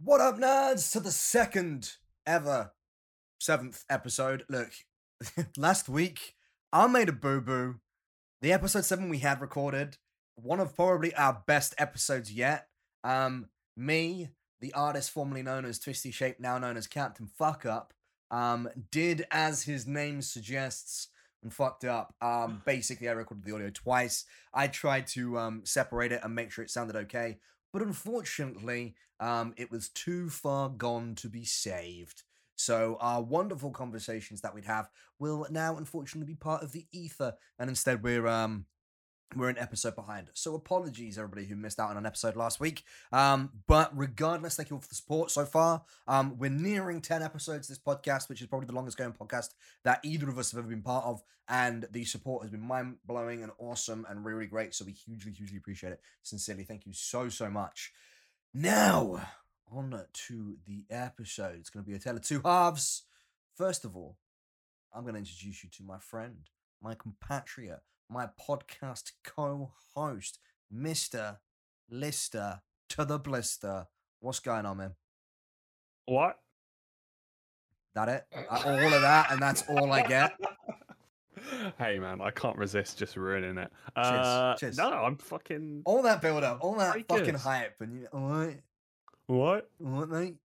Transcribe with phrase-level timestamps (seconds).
[0.00, 0.92] What up, nerds?
[0.92, 2.70] To the second ever
[3.40, 4.44] seventh episode.
[4.48, 4.70] Look,
[5.56, 6.36] last week
[6.72, 7.80] I made a boo boo.
[8.40, 9.96] The episode seven we had recorded,
[10.36, 12.68] one of probably our best episodes yet.
[13.02, 14.28] Um, me,
[14.60, 17.92] the artist formerly known as Twisty Shape, now known as Captain Fuck Up,
[18.30, 21.08] um, did as his name suggests
[21.42, 22.14] and fucked up.
[22.20, 24.26] Um, basically, I recorded the audio twice.
[24.54, 27.38] I tried to um separate it and make sure it sounded okay,
[27.72, 32.22] but unfortunately, um, it was too far gone to be saved.
[32.56, 37.34] So our wonderful conversations that we'd have will now unfortunately be part of the ether,
[37.58, 38.66] and instead we're um
[39.36, 40.30] we're an episode behind.
[40.34, 42.84] So apologies everybody who missed out on an episode last week.
[43.12, 45.82] Um, but regardless, thank you all for the support so far.
[46.06, 49.50] Um, we're nearing 10 episodes this podcast, which is probably the longest going podcast
[49.84, 51.22] that either of us have ever been part of.
[51.48, 54.74] And the support has been mind blowing and awesome and really, really great.
[54.74, 56.00] So we hugely, hugely appreciate it.
[56.22, 57.92] Sincerely, thank you so, so much.
[58.54, 59.20] Now,
[59.70, 61.56] on to the episode.
[61.58, 63.02] It's going to be a tale of two halves.
[63.56, 64.16] First of all,
[64.92, 66.48] I'm going to introduce you to my friend,
[66.82, 70.38] my compatriot, my podcast co host,
[70.74, 71.38] Mr.
[71.90, 73.86] Lister to the Blister.
[74.20, 74.94] What's going on, man?
[76.06, 76.38] What?
[77.94, 78.24] That it?
[78.50, 80.32] All of that, and that's all I get.
[81.78, 83.70] hey man, I can't resist just ruining it.
[83.96, 84.76] Cheers, Uh, cheers.
[84.78, 85.82] No, I'm fucking.
[85.84, 88.60] All that build up, all that Very fucking hype, and you, all right,
[89.26, 89.68] What?
[89.80, 90.36] right, mate.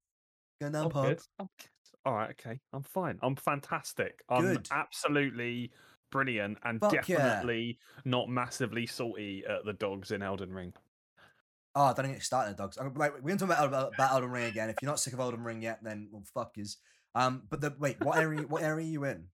[0.62, 1.06] Go down I'm pub.
[1.06, 1.20] good.
[1.40, 1.68] I'm good.
[2.06, 2.60] All right, okay.
[2.74, 3.20] I'm fine.
[3.22, 4.22] I'm fantastic.
[4.30, 4.68] I'm Good.
[4.72, 5.72] absolutely
[6.14, 7.18] brilliant and Fuck yeah.
[7.18, 10.72] definitely not massively salty at the dogs in Elden Ring.
[11.76, 12.78] Oh, don't get started, dogs.
[12.78, 14.70] I'm- Right, we're going to talk about, about, about Elden Ring again.
[14.70, 16.78] If you're not sick of Elden Ring yet, then well, fuck yous.
[17.16, 18.42] Um, but the wait, what area?
[18.42, 19.26] what area are you in?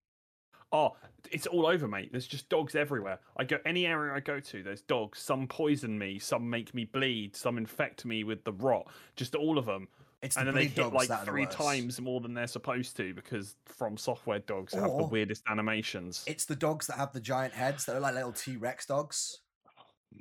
[0.72, 0.96] Oh,
[1.32, 2.12] it's all over, mate.
[2.12, 3.20] There's just dogs everywhere.
[3.38, 5.20] I go any area I go to, there's dogs.
[5.20, 8.88] Some poison me, some make me bleed, some infect me with the rot.
[9.16, 9.88] Just all of them.
[10.22, 12.48] It's the and then they hit like that are the three times more than they're
[12.48, 16.24] supposed to because from software dogs have the weirdest animations.
[16.28, 19.40] It's the dogs that have the giant heads that are like little T Rex dogs.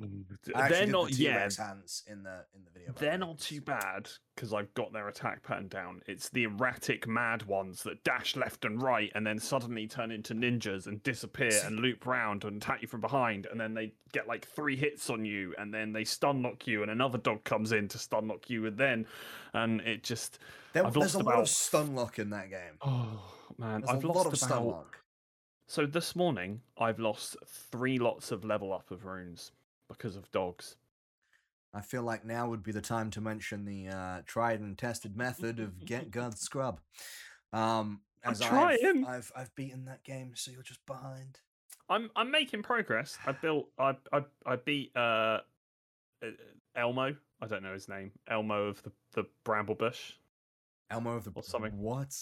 [0.01, 0.25] Mm,
[0.69, 1.49] They're not the yeah.
[1.59, 2.93] Hands in the in the video.
[2.99, 6.03] They're not too bad because I've got their attack pattern down.
[6.07, 10.35] It's the erratic, mad ones that dash left and right and then suddenly turn into
[10.35, 13.47] ninjas and disappear and loop round and attack you from behind.
[13.47, 16.83] And then they get like three hits on you and then they stun lock you.
[16.83, 18.67] And another dog comes in to stun lock you.
[18.67, 19.07] And then,
[19.55, 20.39] and it just,
[20.75, 22.77] There- I've there's lost a lot of stun lock in that game.
[22.83, 23.23] oh
[23.57, 24.39] man, There's I've a lost lot of about.
[24.49, 24.99] stun lock.
[25.67, 29.51] So this morning, I've lost three lots of level up of runes
[29.89, 30.77] because of dogs.
[31.75, 35.17] I feel like now would be the time to mention the uh, tried and tested
[35.17, 36.81] method of get guard scrub.
[37.53, 39.05] Um, as I've, trying.
[39.07, 41.41] I've I've beaten that game, so you're just behind.
[41.89, 43.19] I'm I'm making progress.
[43.27, 45.41] I built I I I beat uh
[46.23, 46.31] uh,
[46.75, 47.15] Elmo.
[47.41, 48.13] I don't know his name.
[48.29, 50.13] Elmo of the the Bramble Bush.
[50.91, 51.79] Elmo of the Or something.
[51.79, 52.15] What?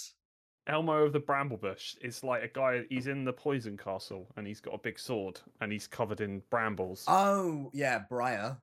[0.66, 2.84] Elmo of the Bramblebush is like a guy.
[2.88, 6.42] He's in the Poison Castle and he's got a big sword and he's covered in
[6.50, 7.04] brambles.
[7.06, 8.56] Oh yeah, Briar.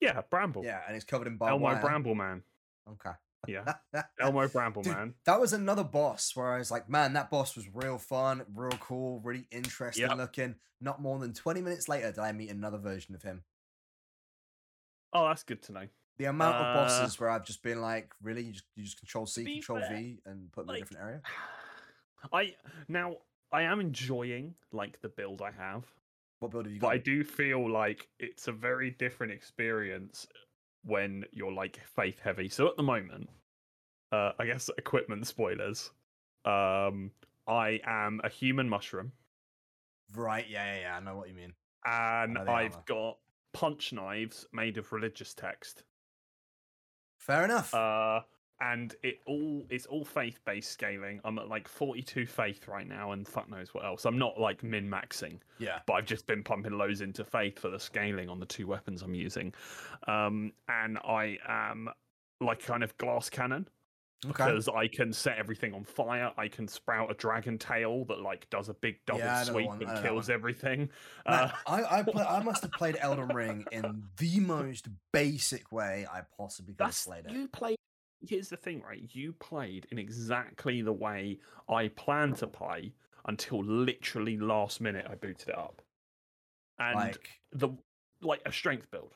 [0.00, 0.64] yeah, Bramble.
[0.64, 1.80] Yeah, and he's covered in barbed Elmo wire.
[1.80, 2.42] Bramble Man.
[2.92, 3.10] Okay.
[3.46, 3.74] Yeah,
[4.20, 5.14] Elmo Bramble Dude, Man.
[5.24, 8.76] That was another boss where I was like, man, that boss was real fun, real
[8.80, 10.16] cool, really interesting Yep.
[10.18, 10.54] looking.
[10.80, 13.44] Not more than 20 minutes later did I meet another version of him.
[15.12, 15.86] Oh, that's good to know.
[16.18, 18.42] The amount of Uh, bosses where I've just been like, really?
[18.42, 21.02] You just, you just control C, control fair, V, and put me in a different
[21.02, 21.22] area?
[22.32, 22.54] I
[22.88, 23.16] now
[23.52, 25.84] I am enjoying like the build I have.
[26.40, 26.88] What build have you but?
[26.88, 30.26] I do feel like it's a very different experience
[30.84, 32.48] when you're like faith heavy.
[32.48, 33.28] So at the moment,
[34.12, 35.90] uh, I guess equipment spoilers.
[36.44, 37.12] Um,
[37.46, 39.12] I am a human mushroom,
[40.14, 40.96] Right, yeah, yeah, yeah.
[40.96, 41.52] I know what you mean.
[41.84, 42.84] and I've armor.
[42.86, 43.18] got
[43.52, 45.82] punch knives made of religious text.
[47.28, 47.72] Fair enough.
[47.74, 48.22] Uh,
[48.60, 51.20] and it all it's all faith based scaling.
[51.24, 54.04] I'm at like 42 faith right now, and fuck knows what else.
[54.04, 55.38] I'm not like min maxing.
[55.58, 55.78] yeah.
[55.86, 59.02] but I've just been pumping loads into faith for the scaling on the two weapons
[59.02, 59.54] I'm using.
[60.08, 61.88] Um, and I am
[62.40, 63.68] like kind of glass cannon
[64.26, 64.32] Okay.
[64.46, 66.32] because I can set everything on fire.
[66.36, 69.44] I can sprout a dragon tail that like does a big double Yeah, I know
[69.44, 70.90] the sweep know and kills everything.
[71.26, 75.70] Man, Uh, I I, play, I must have played Elden Ring in the most basic
[75.70, 77.32] way I possibly could have played it.
[77.32, 77.76] you played.
[78.20, 79.08] Here's the thing, right?
[79.12, 81.38] You played in exactly the way
[81.68, 82.94] I planned to play
[83.26, 85.06] until literally last minute.
[85.08, 85.80] I booted it up,
[86.80, 87.68] and like, the
[88.20, 89.14] like a strength build.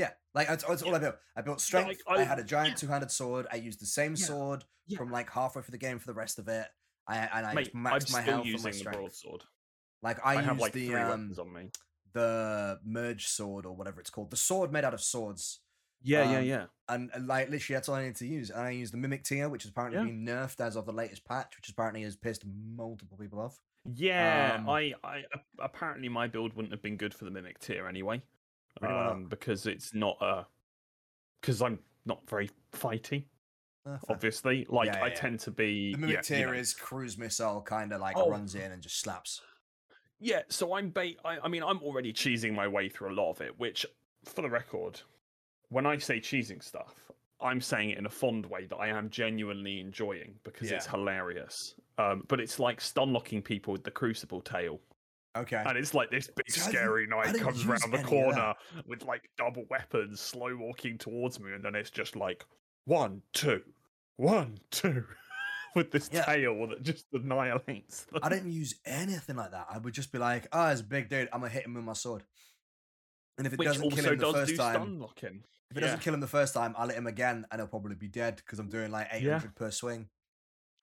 [0.00, 1.16] Yeah, like that's, that's all I built.
[1.36, 2.00] I built strength.
[2.08, 3.46] I, I- had a giant two-handed sword.
[3.52, 4.98] I used the same Yeah, sword yeah.
[4.98, 6.66] from like halfway through the game for the rest of it.
[7.06, 8.98] I and I Mate, just I'm maxed my health and my using the strength.
[8.98, 9.42] broadsword.
[10.02, 11.70] Like I, I, used have like the three um, weapons on me.
[12.12, 14.30] the merge sword or whatever it's called.
[14.30, 15.60] The sword made out of swords.
[16.02, 16.64] Yeah, yeah, Um, yeah.
[16.88, 18.48] And, and, like literally that's all I need to use.
[18.50, 20.04] And I use the Mimic Tear, which is apparently Yeah.
[20.06, 23.58] being nerfed as of the latest patch, which apparently has pissed multiple people off.
[23.94, 25.24] Yeah, Um, I, I
[25.58, 28.22] apparently my build wouldn't have been good for the mimic tear anyway,
[28.80, 30.46] Really, um, because it's not a
[31.40, 33.24] because I'm not very fighty.
[33.86, 33.96] Uh.
[34.08, 35.14] Obviously, like Yeah, I yeah, yeah.
[35.14, 35.92] tend to be.
[35.92, 36.52] the Mimic yeah, you know.
[36.52, 38.30] is cruise missile, kind of like Oh.
[38.30, 39.40] runs in and just slaps.
[40.18, 43.30] Yeah, so I'm ba- I, I mean, I'm already cheesing my way through a lot
[43.30, 43.86] of it, which,
[44.26, 45.00] for the record,
[45.70, 46.94] when I say cheesing stuff,
[47.40, 51.74] I'm saying it in a fond way that I am genuinely enjoying because it's hilarious.
[51.96, 54.78] Um, but it's like stun locking people with the crucible tail.
[55.36, 55.62] Okay.
[55.64, 58.54] And it's like this big See, scary knight comes around the corner
[58.86, 62.44] with like double weapons, slow walking towards me, and then it's just like
[62.84, 63.62] one, two,
[64.16, 65.04] one, two,
[65.76, 66.24] with this Yeah.
[66.24, 68.20] tail that just annihilates them.
[68.22, 69.66] I didn't use anything like that.
[69.70, 71.28] I would just be like, oh, it's a big dude.
[71.32, 72.24] I'm gonna hit him with my sword.
[73.38, 75.34] And if it Which doesn't kill him the first time, if it
[75.74, 75.80] yeah.
[75.80, 78.36] doesn't kill him the first time, I'll hit him again, and he'll probably be dead
[78.36, 80.08] because I'm doing like 800 per swing.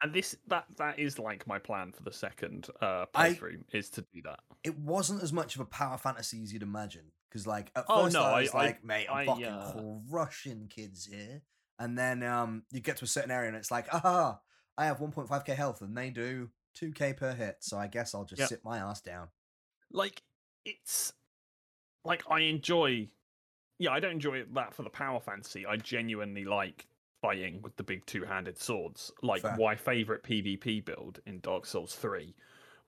[0.01, 3.89] And this that that is like my plan for the second uh I- playthrough is
[3.91, 4.39] to do that.
[4.63, 7.11] It wasn't as much of a power fantasy as you'd imagine.
[7.29, 9.45] Because like at Oh, first no, I I- was I- like, mate, I'm I, fucking
[9.45, 11.41] uh, crushing kids here.
[11.79, 14.39] And then um, you get to a certain area and it's like, ah,
[14.77, 16.49] I have 1.5k health and they do
[16.79, 17.57] 2k per hit.
[17.61, 18.49] So I guess I'll just Yep.
[18.49, 19.27] sit my ass down.
[19.91, 20.21] Like
[20.65, 21.13] it's
[22.05, 23.09] like I enjoy
[23.79, 25.65] yeah, I don't enjoy that for the power fantasy.
[25.65, 26.87] I genuinely like
[27.61, 29.11] with the big two-handed swords.
[29.21, 29.55] Like Fair.
[29.57, 32.33] my favorite PvP build in Dark Souls 3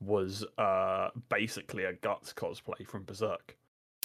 [0.01, 3.57] was uh basically a guts cosplay from Berserk.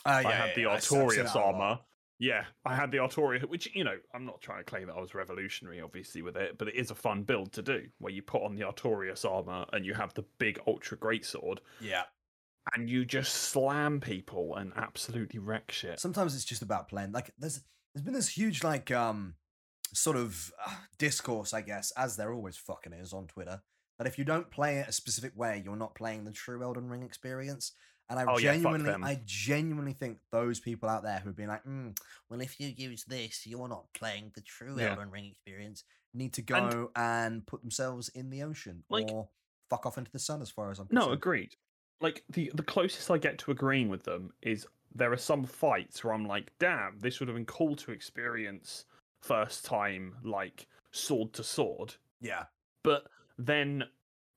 [0.06, 1.54] Oh, I had the I've Artorias that a lot.
[1.54, 1.78] armor.
[2.18, 5.00] Yeah, I had the Artorias, which you know, I'm not trying to claim that I
[5.00, 8.22] was revolutionary, obviously, with it, but it is a fun build to do, where you
[8.22, 12.04] put on the Artorias armor and you have the big ultra great sword, Yeah.
[12.74, 15.98] and you just slam people and absolutely wreck shit.
[16.00, 17.60] sometimes it's just about playing like there's
[17.94, 19.34] there's been this huge like um
[19.92, 23.60] sort of uh, discourse i guess as there always fucking is on twitter
[23.98, 26.88] that if you don't play it a specific way you're not playing the true elden
[26.88, 27.72] ring experience
[28.10, 29.04] and i Oh, genuinely them.
[29.04, 31.96] i genuinely think those people out there who've been like mm,
[32.28, 34.90] well if you use this you're not playing the true Yeah.
[34.90, 39.28] elden ring experience need to go And- and, put themselves in the ocean Like- or
[39.70, 41.14] fuck off into the sun as far as i'm No, concerned.
[41.14, 41.56] agreed.
[42.00, 46.04] Like the the closest I get to agreeing with them is there are some fights
[46.04, 48.84] where I'm like, damn, this would have been cool to experience
[49.24, 51.94] first time, like sword to sword.
[52.20, 52.44] yeah.
[52.82, 53.06] But
[53.38, 53.84] then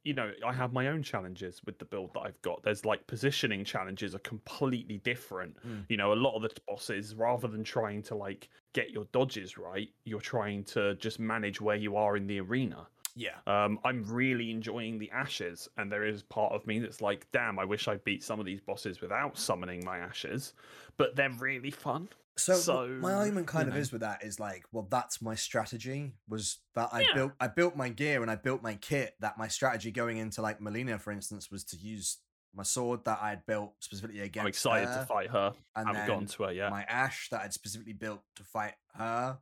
[0.03, 2.63] you know i have my own challenges with the build that i've got.
[2.63, 5.57] There's like positioning challenges are completely different.
[5.67, 5.83] Mm.
[5.89, 9.57] you know a lot of the bosses rather than trying to like get your dodges
[9.57, 12.87] right you're trying to just manage where you are in the arena.
[13.15, 13.37] Yeah.
[13.47, 17.59] Um i'm really enjoying the ashes and there is part of me that's like damn
[17.59, 20.53] i wish I'd beat some of these bosses without summoning my ashes
[20.95, 22.07] but they're really fun
[22.37, 23.79] So, So, my argument kind of know.
[23.79, 26.13] is with that is like, well, that's my strategy.
[26.27, 27.13] Was that I Yeah.
[27.15, 29.15] built I built my gear and I built my kit.
[29.19, 32.17] That my strategy going into like Malenia, for instance, was to use
[32.53, 34.41] my sword that I had built specifically against.
[34.41, 37.27] i'm excited her, to fight her and i haven't gotten to her yet my ash
[37.29, 39.37] that I'd specifically built to fight her,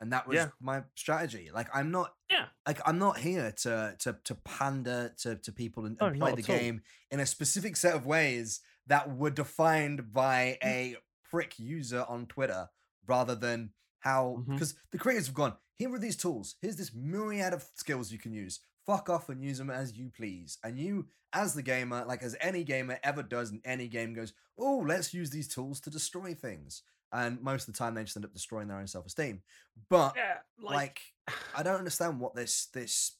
[0.00, 0.48] and that was Yeah.
[0.60, 1.50] my strategy.
[1.52, 5.86] Like I'm not yeah like I'm not here to to to pander to to people
[5.86, 6.56] and, No, and play the at all.
[6.58, 10.66] game in a specific set of ways that were defined by Mm.
[10.66, 10.96] a
[11.30, 12.68] prick user on Twitter
[13.06, 13.70] rather than
[14.00, 14.54] how mm-hmm.
[14.54, 18.18] because the creators have gone here are these tools here's this myriad of skills you
[18.18, 22.04] can use fuck off and use them as you please and you as the gamer
[22.06, 25.80] like as any gamer ever does in any game goes oh let's use these tools
[25.80, 26.82] to destroy things
[27.12, 29.42] and most of the time they just end up destroying their own self-esteem
[29.88, 31.00] but yeah like
[31.54, 33.12] I don't understand what this this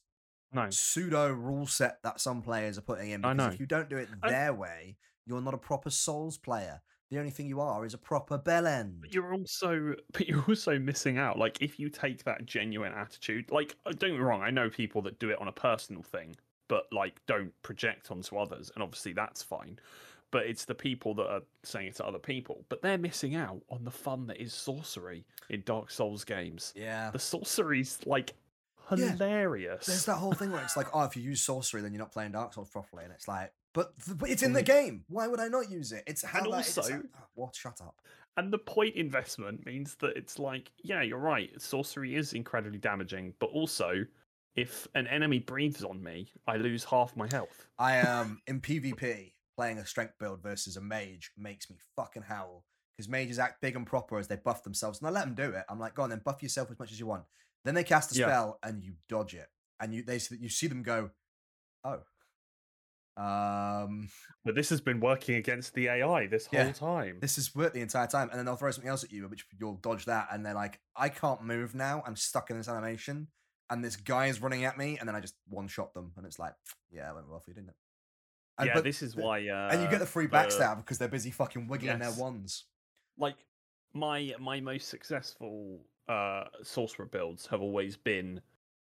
[0.51, 3.23] no pseudo rule set that some players are putting in.
[3.23, 3.53] I Because know.
[3.53, 6.81] if you don't do it I- their way, you're not a proper Souls player.
[7.09, 9.01] The only thing you are is a proper bellend.
[9.01, 11.39] But you're also, but you're also missing out.
[11.39, 14.69] Like if you take that genuine attitude, like uh, don't get me wrong, I know
[14.69, 16.35] people that do it on a personal thing,
[16.67, 19.79] but like don't project onto others, and obviously that's fine.
[20.31, 23.63] But it's the people that are saying it to other people, but they're missing out
[23.71, 26.71] on the fun that is sorcery in Dark Souls games.
[26.75, 27.09] Yeah.
[27.09, 28.35] The sorcery's like
[28.95, 29.13] Yeah.
[29.13, 29.87] hilarious.
[29.87, 32.11] There's that whole thing where it's like, oh, if you use sorcery, then you're not
[32.11, 33.93] playing Dark Souls properly, and it's like, but,
[34.27, 34.65] it's in the Mm.
[34.65, 35.05] game.
[35.07, 36.03] Why would I not use it?
[36.07, 37.55] It's how And that, it's also- how- oh, what?
[37.55, 38.01] Shut up.
[38.37, 41.49] And the point investment means that it's like, yeah, you're right.
[41.61, 44.05] Sorcery is incredibly damaging, but also,
[44.55, 47.67] if an enemy breathes on me, I lose half my health.
[47.77, 52.65] I am in PvP playing a strength build versus a mage makes me fucking howl
[52.95, 55.51] because mages act big and proper as they buff themselves, and I let them do
[55.55, 55.65] it.
[55.69, 57.25] I'm like, go on then, buff yourself as much as you want.
[57.65, 58.27] Then they cast a Yeah.
[58.27, 59.49] spell and you dodge it,
[59.81, 61.11] and you they you see them go,
[61.83, 62.03] oh,
[63.19, 64.09] Um,
[64.45, 66.71] But this has been working against the AI this whole Yeah.
[66.71, 67.19] time.
[67.19, 69.45] this has worked the entire time, and then they'll throw something else at you, which
[69.59, 72.01] you'll dodge that, and they're like, I can't move now.
[72.05, 73.27] I'm stuck in this animation,
[73.69, 76.25] and this guy is running at me, and then I just one shot them, and
[76.25, 76.53] it's like,
[76.89, 77.75] yeah, it went well for you, didn't it?
[78.57, 79.47] And, yeah, but this is why.
[79.47, 82.15] Uh, and you get the free backstab because they're busy fucking wiggling Yes.
[82.15, 82.65] their wands.
[83.17, 83.35] like
[83.93, 88.39] my my most successful uh sorcerer builds have always been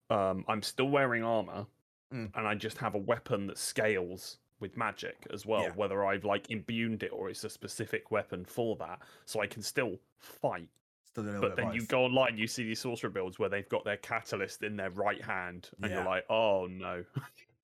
[0.08, 1.66] um I'm still wearing armor
[2.12, 2.30] Mm.
[2.34, 5.70] and I just have a weapon that scales with magic as well, Yeah.
[5.74, 9.00] whether I've like imbued it or it's a specific weapon for that.
[9.24, 10.68] So I can still fight.
[11.06, 13.96] Still But then you go online, you see these sorcerer builds where they've got their
[13.96, 15.98] catalyst in their right hand, and Yeah.
[15.98, 17.04] you're like, oh no.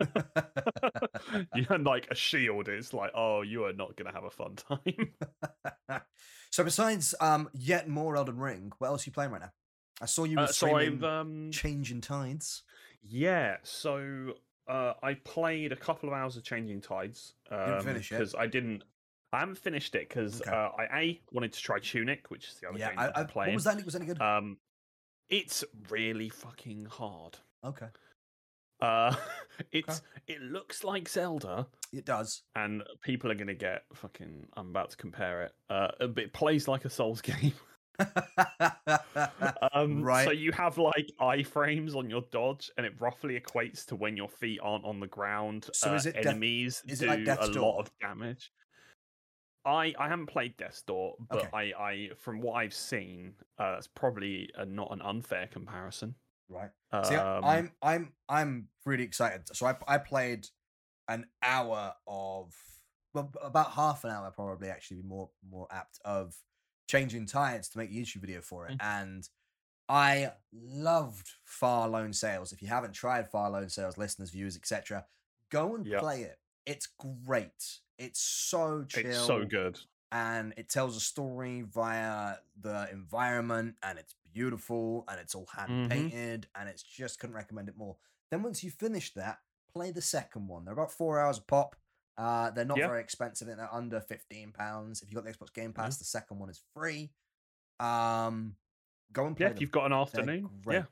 [1.55, 4.57] you and like a shield, it's like, oh, you are not gonna have a fun
[4.57, 6.01] time.
[6.51, 9.53] so besides um yet more Elden Ring, what else are you playing right now?
[10.01, 12.63] I saw you were Uh, so streaming um Changing Tides.
[13.03, 14.35] Yeah, so
[14.69, 17.35] uh, I played a couple of hours of Changing Tides.
[17.51, 18.85] Um, finish because I didn't.
[19.33, 20.51] I haven't finished it because Okay.
[20.51, 23.17] uh, I a wanted to try Tunic, which is the other Yeah, game I, that
[23.17, 23.85] I, I'm what was that?
[23.85, 24.21] Was any good?
[24.21, 24.59] Um,
[25.29, 27.39] it's really fucking hard.
[27.65, 27.87] okay,
[28.81, 29.15] Uh,
[29.73, 32.43] it's it looks like Zelda, it does.
[32.57, 34.49] and people are gonna get fucking.
[34.57, 35.53] I'm about to compare it.
[35.69, 37.53] Uh, but it plays like a Souls game.
[39.85, 44.17] Um, So you have like iframes on your dodge, and it roughly equates to when
[44.17, 45.69] your feet aren't on the ground.
[45.73, 47.63] So uh, is it Death- enemies is do it like a Door?
[47.63, 48.53] lot of damage?
[49.65, 51.51] I I haven't played Death's Door, but Okay.
[51.53, 56.15] I I from what I've seen, uh, it's probably a, not an unfair comparison.
[56.49, 56.71] right.
[56.93, 59.43] Um, See, I'm I'm I'm really excited.
[59.55, 60.47] So I I played
[61.09, 62.55] an hour of
[63.13, 66.35] well about half an hour probably actually be more more apt of
[66.89, 68.85] changing tides to make a YouTube video for it, Mm.
[68.85, 69.29] and
[69.91, 72.53] I loved Far Lone Sails.
[72.53, 75.05] If you haven't tried Far Lone Sails, listeners, viewers, etc.,
[75.51, 76.01] go and Yep.
[76.01, 76.39] play it.
[76.65, 77.81] It's great.
[77.99, 79.81] It's so chill it's so good.
[80.13, 85.91] and it tells a story via the environment and it's beautiful and it's all hand
[85.91, 87.97] painted and it's just couldn't recommend it more
[88.31, 89.41] then once you finish that
[89.73, 91.75] play the second one they're about four hours a pop
[92.17, 92.87] uh they're not Yeah.
[92.87, 95.83] very expensive they're under 15 pounds if you've got the xbox game Mm-hmm.
[95.83, 97.11] pass the second one is free
[97.81, 98.57] um
[99.13, 100.77] go and play Yeah, if you've got an afternoon, great.
[100.77, 100.83] yeah.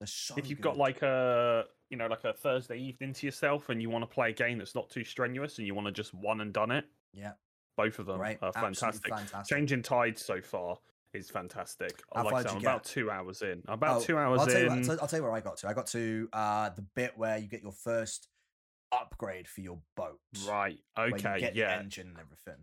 [0.00, 3.68] they're so If you've got like a you know like a Thursday evening to yourself,
[3.68, 5.92] and you want to play a game that's not too strenuous, and you want to
[5.92, 7.32] just one and done it, yeah
[7.76, 9.12] both of them great are fantastic.
[9.14, 10.76] fantastic Changing Tides so far
[11.14, 12.02] is fantastic.
[12.14, 13.62] Like I you I'm about two hours in.
[13.66, 14.80] I'm about Oh, two hours I'll tell, you in.
[14.86, 15.68] what, I'll, tell, you where I got to.
[15.68, 18.28] I got to uh, the bit where you get your first
[18.92, 20.18] upgrade for your boat.
[20.46, 20.78] Right.
[20.98, 21.50] you Okay.
[21.54, 21.78] Yeah.
[21.78, 22.62] engine and everything.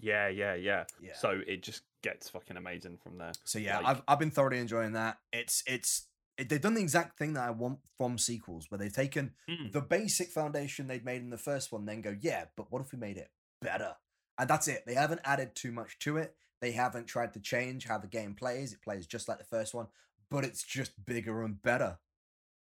[0.00, 0.28] Yeah.
[0.28, 0.54] Yeah.
[0.54, 0.84] Yeah.
[1.00, 1.14] Yeah.
[1.14, 3.32] So it just gets fucking amazing from there.
[3.44, 5.18] So yeah, like- I've I've been thoroughly enjoying that.
[5.32, 8.92] It's it's it, they've done the exact thing that I want from sequels, where they've
[8.92, 9.70] taken Mm.
[9.72, 12.90] the basic foundation they'd made in the first one, then go, yeah, but what if
[12.92, 13.30] we made it
[13.62, 13.94] better?
[14.36, 14.82] And that's it.
[14.84, 16.34] They haven't added too much to it.
[16.60, 18.72] They haven't tried to change how the game plays.
[18.72, 19.86] It plays just like the first one,
[20.28, 21.98] but it's just bigger and better.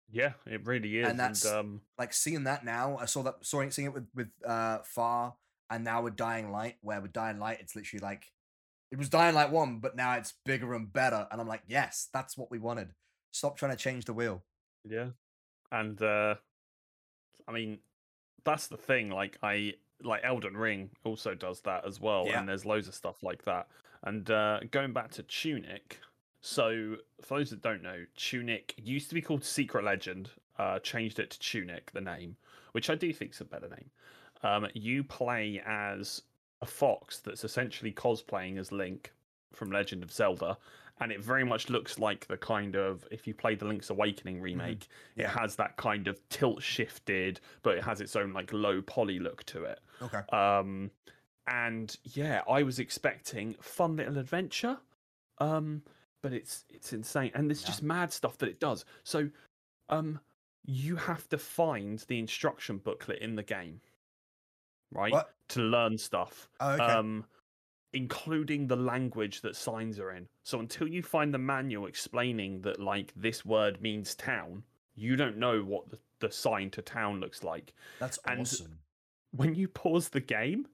[0.09, 1.07] Yeah, it really is.
[1.09, 2.97] And that's- um, like seeing that now.
[2.97, 5.35] I saw that saw it, seeing it with with uh Far,
[5.69, 8.31] and now with Dying Light, where with Dying Light, it's literally like
[8.91, 11.27] it was Dying Light one, but now it's bigger and better.
[11.31, 12.89] And I'm like, yes, that's what we wanted.
[13.31, 14.43] Stop trying to change the wheel.
[14.83, 15.09] Yeah.
[15.71, 16.35] And uh
[17.47, 17.79] I mean
[18.43, 22.39] that's the thing like I like Elden Ring also does that as well Yeah.
[22.39, 23.67] and there's loads of stuff like that.
[24.03, 25.99] And uh going back to Tunic,
[26.41, 31.19] so for those that don't know, Tunic used to be called Secret Legend, uh changed
[31.19, 32.37] it to Tunic the name,
[32.71, 33.91] which I do think is a better name.
[34.41, 36.23] Um you play as
[36.61, 39.13] a fox that's essentially cosplaying as Link
[39.53, 40.57] from Legend of Zelda
[41.01, 44.41] and it very much looks like the kind of if you play the Link's Awakening
[44.41, 45.25] remake, Yeah.
[45.25, 49.17] it has that kind of tilt shifted, but it has its own like low poly
[49.19, 49.79] look to it.
[50.01, 50.19] Okay.
[50.37, 50.91] Um,
[51.47, 54.77] and yeah, I was expecting fun little adventure,
[55.37, 55.83] um,
[56.21, 57.67] but it's it's insane, and there's Yeah.
[57.67, 58.83] just mad stuff that it does.
[59.03, 59.29] So,
[59.87, 60.19] um,
[60.65, 63.79] you have to find the instruction booklet in the game,
[64.91, 65.29] right, What?
[65.49, 66.83] to learn stuff Oh, okay.
[66.83, 67.25] um,
[67.93, 70.27] including the language that signs are in.
[70.43, 74.63] So until you find the manual explaining that like this word means town,
[74.95, 77.73] you don't know what the, the sign to town looks like.
[77.99, 78.79] that's and- awesome.
[79.31, 80.65] When you pause the game,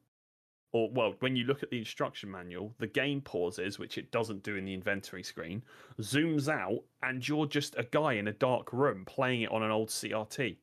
[0.71, 4.43] or well, when you look at the instruction manual, the game pauses, which it doesn't
[4.43, 5.61] do in the inventory screen,
[6.01, 9.71] zooms out, and you're just a guy in a dark room playing it on an
[9.71, 10.55] old CRT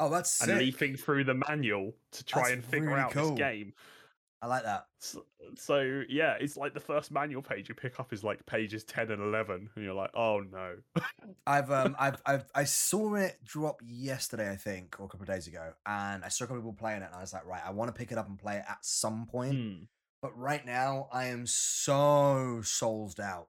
[0.00, 0.58] Oh, that's and sick.
[0.58, 3.30] leafing through the manual to try That's and figure really out cool.
[3.30, 3.74] this game.
[4.42, 4.86] I like that.
[4.98, 5.26] So,
[5.56, 9.10] so yeah, it's like the first manual page you pick up is like pages ten
[9.10, 10.76] and eleven, and you're like, oh no.
[11.46, 15.28] I've um I've I've I saw it drop yesterday, I think, or a couple of
[15.28, 17.44] days ago, and I saw a couple of people playing it, and I was like,
[17.44, 19.54] right, I want to pick it up and play it at some point.
[19.54, 19.82] Hmm.
[20.22, 23.48] But right now, I am so soulsed out.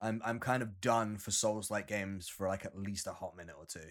[0.00, 3.36] I'm I'm kind of done for Souls like games for like at least a hot
[3.36, 3.90] minute or two.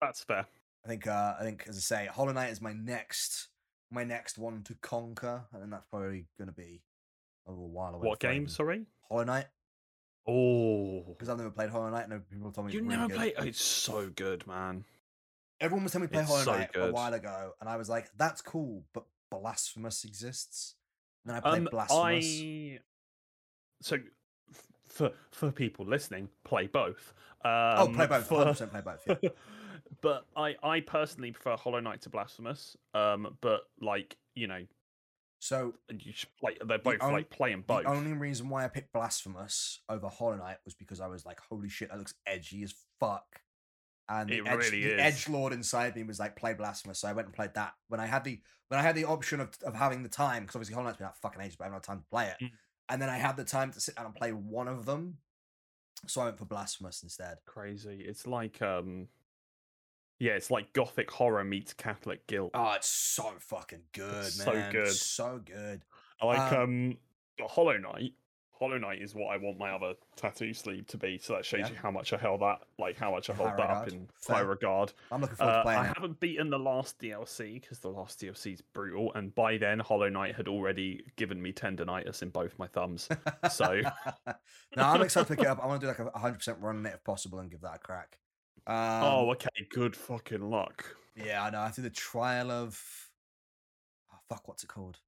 [0.00, 0.46] That's fair.
[0.84, 3.48] I think uh I think as I say, Hollow Knight is my next
[3.90, 6.80] my next one to conquer, and then that's probably gonna be
[7.46, 8.08] a little while away.
[8.08, 8.42] What game?
[8.42, 8.86] even- Sorry.
[9.08, 9.46] Hollow Knight,
[10.26, 12.08] Oh, because I've never played Hollow Knight.
[12.08, 13.16] No people told me you really never good.
[13.16, 13.34] play.
[13.36, 14.84] Oh, it's so good, man.
[15.60, 17.76] Everyone was telling me to play It's Hollow so Knight a while ago, and I
[17.76, 20.76] was like, "That's cool," but Blasphemous exists.
[21.24, 22.24] And then I played Um, Blasphemous.
[22.26, 22.80] I
[23.82, 23.96] so
[24.86, 27.12] for for people listening, play both.
[27.44, 28.26] Um, oh, play both.
[28.28, 29.02] for- 100 percent play both.
[29.22, 29.30] Yeah.
[30.02, 32.76] but I I personally prefer Hollow Knight to Blasphemous.
[32.94, 34.64] Um, but like you know,
[35.40, 36.56] So you should play.
[36.64, 37.84] They're both on- like playing both.
[37.84, 41.40] the only reason why I picked Blasphemous over Hollow Knight was because I was like,
[41.40, 43.40] "Holy shit, that looks edgy as fuck."
[44.08, 45.00] And the, It edge, really the is.
[45.00, 47.74] edge lord inside me was like, "Play Blasphemous," so I went and played that.
[47.88, 50.56] When I had the when I had the option of of having the time, because
[50.56, 52.44] obviously Hollow Knight's been out fucking ages, but I haven't had time to play it.
[52.44, 52.50] Mm.
[52.88, 55.18] And then I had the time to sit down and play one of them,
[56.08, 57.38] so I went for Blasphemous instead.
[57.46, 58.02] Crazy.
[58.04, 59.06] It's like um,
[60.20, 62.52] yeah, it's like Gothic horror meets Catholic guilt.
[62.54, 64.46] Oh, it's so fucking good, It's man.
[64.46, 64.92] so good.
[64.92, 65.82] so good.
[66.22, 66.96] I like um,
[67.40, 68.12] um, Hollow Knight.
[68.58, 71.16] Hollow Knight is what I want my other tattoo sleeve to be.
[71.16, 71.68] So that shows Yeah.
[71.70, 74.36] you how much I held that, like how much I hold that up in Fair.
[74.36, 74.92] high regard.
[75.10, 75.94] I'm looking forward to Uh, playing I it.
[75.96, 80.10] haven't beaten the last DLC because the last DLC is brutal, and by then Hollow
[80.10, 83.08] Knight had already given me tendonitis in both my thumbs.
[83.50, 83.80] so-
[84.76, 85.58] no, I'm excited to pick it up.
[85.62, 87.76] I want to do like a 100% run on it if possible and give that
[87.76, 88.18] a crack.
[88.70, 90.84] Um, oh, okay, good fucking luck.
[91.16, 91.60] yeah, I know.
[91.60, 92.80] I think the trial of
[94.12, 94.98] oh, fuck, what's it called?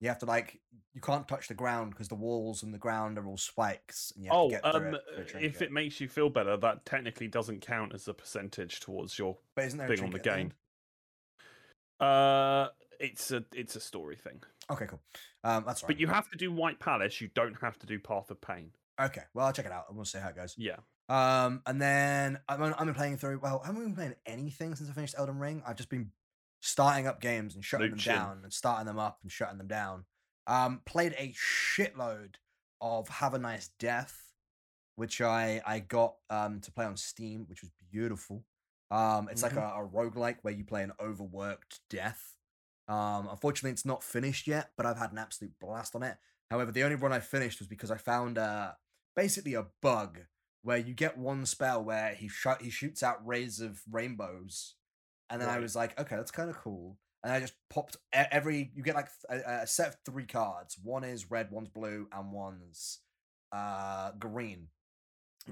[0.00, 0.60] You have to like
[0.94, 4.24] you can't touch the ground because the walls and the ground are all spikes, and
[4.24, 5.34] you have Oh, to get um, it.
[5.40, 9.36] if it makes you feel better, that technically doesn't count as a percentage towards your
[9.56, 10.52] but isn't there thing on the game.
[11.98, 14.40] Uh, it's a it's a story thing,
[14.70, 15.00] Okay, cool.
[15.44, 15.88] Um, that's right.
[15.88, 17.20] but you have to do White Palace.
[17.20, 18.70] You don't have to do Path of Pain.
[19.00, 20.54] okay, well, I'll check it out and we'll see how it goes.
[20.56, 20.76] Yeah.
[21.10, 23.40] Um, and then I'm I've been playing through.
[23.40, 25.60] Well, I haven't been playing anything since I finished Elden Ring.
[25.66, 26.12] I've just been
[26.60, 28.12] starting up games and shutting Mooching.
[28.12, 30.04] them down and starting them up and shutting them down.
[30.46, 32.36] Um, played a shitload
[32.80, 34.22] of Have a Nice Death,
[34.94, 38.44] which I I got um to play on Steam, which was beautiful.
[38.92, 42.36] Um, it's like a, a roguelike where you play an overworked death.
[42.86, 46.18] Um, unfortunately, it's not finished yet, but I've had an absolute blast on it.
[46.52, 48.72] However, the only run I finished was because I found uh
[49.16, 50.20] basically a bug
[50.62, 54.74] where you get one spell where he shot he shoots out rays of rainbows,
[55.28, 56.96] and then I was like, okay, that's kind of cool.
[57.22, 60.78] And I just popped every you get like a, a set of three cards.
[60.82, 63.00] One is red, one's blue, and one's
[63.52, 64.68] uh green.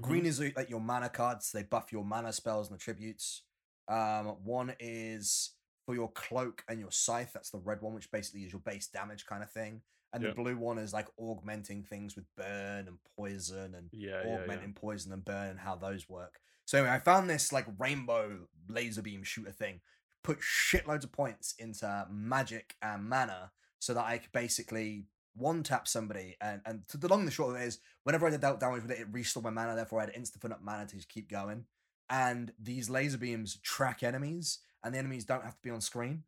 [0.01, 3.43] Green is like your mana cards; they buff your mana spells and attributes.
[3.89, 5.53] Um, one is
[5.87, 7.33] for your cloak and your scythe.
[7.33, 9.81] That's the red one, which basically is your base damage kind of thing.
[10.13, 10.31] And Yeah.
[10.31, 14.35] the blue one is like augmenting things with burn and poison and Yeah, yeah, yeah.
[14.41, 16.41] augmenting poison and burn and how those work.
[16.65, 19.81] So anyway, I found this like rainbow laser beam shooter thing.
[20.23, 25.87] Put shitloads of points into magic and mana so that I could basically one tap
[25.87, 28.41] somebody and and to the long and the short of it is whenever I did
[28.41, 29.77] dealt damage with it, it restored my mana.
[29.77, 31.67] Therefore, I had instant up mana to just keep going.
[32.11, 36.25] And these laser beams track enemies, and the enemies don't have to be on screen,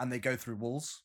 [0.00, 1.02] and they go through walls.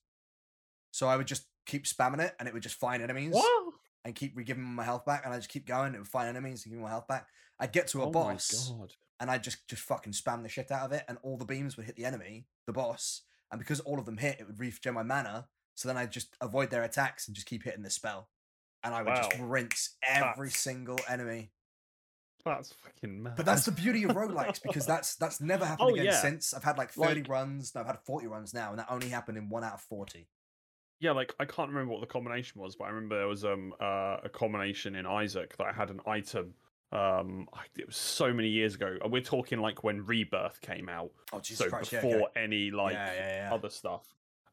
[0.92, 3.74] So I would just keep spamming it, and it would just find enemies What?
[4.06, 5.96] and keep re-giving my health back, and I just keep going.
[5.96, 7.28] It would find enemies and give me my health back.
[7.60, 8.94] I'd get to a oh boss, my god.
[9.20, 11.78] and I'd just just fucking spam the shit out of it, and all the beams
[11.78, 14.94] would hit the enemy, the boss, and because all of them hit, it would regen
[14.96, 15.48] my mana.
[15.76, 18.28] So then I'd just avoid their attacks and just keep hitting the spell,
[18.84, 21.52] and I would just rinse every That's- single enemy.
[22.44, 23.36] That's fucking mad.
[23.38, 26.20] But that's the beauty of roguelikes because that's that's never happened Oh, again yeah.
[26.22, 26.54] since.
[26.56, 29.10] I've had like thirty Like- runs, no, I've had forty runs now, and that only
[29.10, 30.28] happened in one out of forty.
[31.02, 33.74] Yeah, like I can't remember what the combination was, but I remember there was um
[33.82, 36.54] uh, a combination in Isaac that I had an item.
[36.92, 38.98] Um, I- it was so many years ago.
[39.02, 41.92] and We're talking like when Rebirth came out, Oh Jesus so Christ!
[41.92, 42.44] yeah, before okay.
[42.44, 43.54] any like yeah, yeah, yeah.
[43.54, 44.04] other stuff.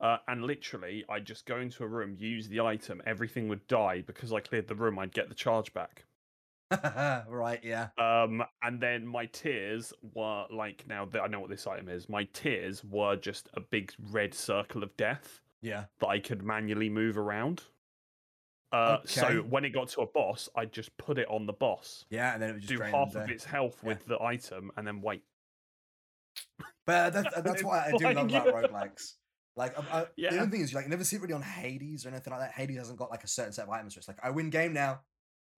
[0.00, 4.02] Uh, and literally, I'd just go into a room, use the item, everything would die
[4.06, 4.98] because I cleared the room.
[4.98, 6.04] I'd get the charge back.
[7.28, 7.88] right, yeah.
[7.98, 12.08] Um, and then my tears were like now that I know what this item is.
[12.08, 15.86] My tears were just a big red circle of death Yeah.
[16.00, 17.64] that I could manually move around.
[18.70, 19.08] Uh, Okay.
[19.20, 22.32] So when it got to a boss, I'd just put it on the boss, Yeah,
[22.34, 23.88] and then it would just do half of its health Yeah.
[23.88, 25.24] with the item, and then wait.
[26.86, 28.42] But that, that's uh, It's what I do love about yeah.
[28.52, 29.14] roguelikes.
[29.56, 30.34] Like, I, I, the Yeah.
[30.34, 32.52] only thing is, like, you never see it really on Hades or anything like that.
[32.52, 33.96] Hades hasn't got like a certain set of items.
[33.96, 35.00] It's like, I win game now.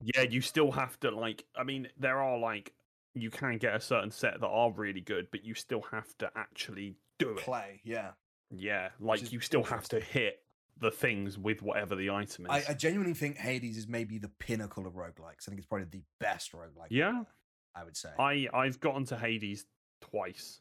[0.02, 1.44] Yeah, you still have to like.
[1.54, 2.72] I mean, there are like
[3.14, 6.30] you can get a certain set that are really good, but you still have to
[6.34, 7.36] actually do it.
[7.38, 8.12] Play, yeah.
[8.54, 10.40] Yeah, like is you still have to hit
[10.78, 12.50] the things with whatever the item is.
[12.50, 15.46] I, I genuinely think Hades is maybe the pinnacle of roguelikes.
[15.46, 16.88] I think it's probably the best roguelike.
[16.88, 17.22] Yeah.
[17.74, 18.10] I would say.
[18.18, 19.66] I I've gotten to Hades
[20.00, 20.60] twice.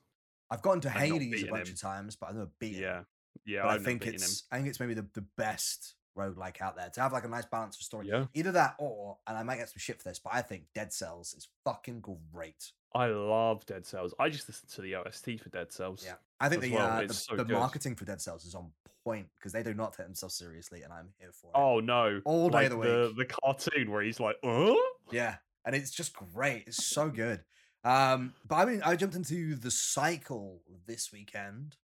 [0.51, 1.73] I've gotten to I've Hades a bunch him.
[1.73, 2.83] of times, but I've never beaten.
[2.83, 2.83] him.
[2.83, 3.01] Yeah,
[3.45, 3.61] yeah.
[3.63, 6.75] but I I've never think it's I think it's maybe the, the best roguelike out
[6.75, 8.07] there to have like a nice balance of story.
[8.09, 10.65] Yeah, Either that or, and I might get some shit for this, but I think
[10.75, 12.71] Dead Cells is fucking great.
[12.93, 14.13] I love Dead Cells.
[14.19, 16.03] I just listened to the OST for Dead Cells.
[16.05, 18.71] Yeah, I think the well, uh, the, so the marketing for Dead Cells is on
[19.03, 21.53] point because they do not take themselves seriously, and I'm here for it.
[21.55, 22.21] Oh no!
[22.25, 23.17] All day like of the the week.
[23.17, 24.73] the cartoon where he's like, "Uh."
[25.11, 26.63] Yeah, and it's just great.
[26.67, 27.43] It's so good.
[27.83, 31.77] Um, but I mean, I jumped into the cycle this weekend,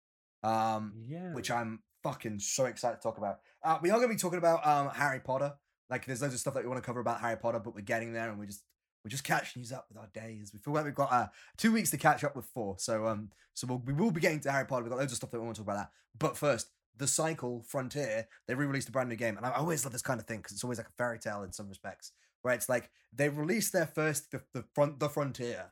[0.41, 1.33] um, Yeah.
[1.33, 3.39] which I'm fucking so excited to talk about.
[3.63, 5.53] Uh, we are going to be talking about um Harry Potter.
[5.89, 7.81] Like, there's loads of stuff that we want to cover about Harry Potter, but we're
[7.81, 8.63] getting there, and we just
[9.03, 10.51] we're just catching these up with our days.
[10.53, 12.75] We feel like we've got uh, two weeks to catch up with four.
[12.79, 14.83] So um, so we'll, we will be getting to Harry Potter.
[14.83, 15.91] We've got loads of stuff that we want to talk about that.
[16.17, 18.27] But first, the cycle Frontier.
[18.47, 20.53] They re-released a brand new game, and I always love this kind of thing because
[20.53, 22.11] it's always like a fairy tale in some respects,
[22.41, 25.71] where it's like they released their first the, the front the Frontier,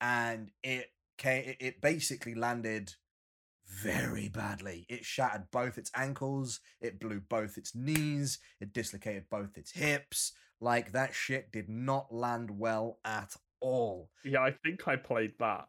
[0.00, 2.94] and it came, it basically landed
[3.66, 4.86] very badly.
[4.88, 10.32] It shattered both its ankles, it blew both its knees, it dislocated both its hips.
[10.60, 14.10] Like that shit did not land well at all.
[14.24, 15.68] yeah, I think I played that.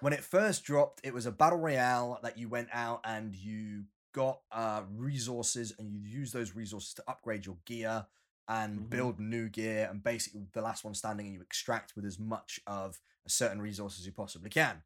[0.00, 3.84] When it first dropped, it was a battle royale that you went out and you
[4.12, 8.06] got uh resources and you use those resources to upgrade your gear
[8.48, 8.90] and Mhm.
[8.90, 12.60] build new gear and basically the last one standing and you extract with as much
[12.66, 14.82] of a certain resource as you possibly can.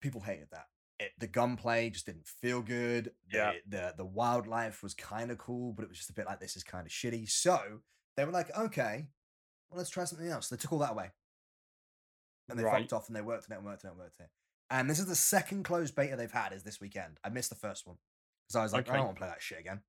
[0.00, 0.66] People hated that.
[0.98, 3.14] It, the gunplay just didn't feel good.
[3.30, 3.52] The, Yeah.
[3.66, 6.56] the the wildlife was kind of cool, but it was just a bit like this
[6.56, 7.30] is kind of shitty.
[7.30, 7.82] So
[8.16, 9.06] they were like, okay,
[9.70, 10.48] well let's try something else.
[10.48, 11.10] They took all that away,
[12.48, 12.80] and they Right.
[12.82, 14.30] fucked off and they worked on it and worked on it and worked on it.
[14.70, 17.18] And this is the second closed beta they've had is this weekend.
[17.22, 17.98] I missed the first one
[18.46, 19.82] because I was like, I don't want to play that shit again.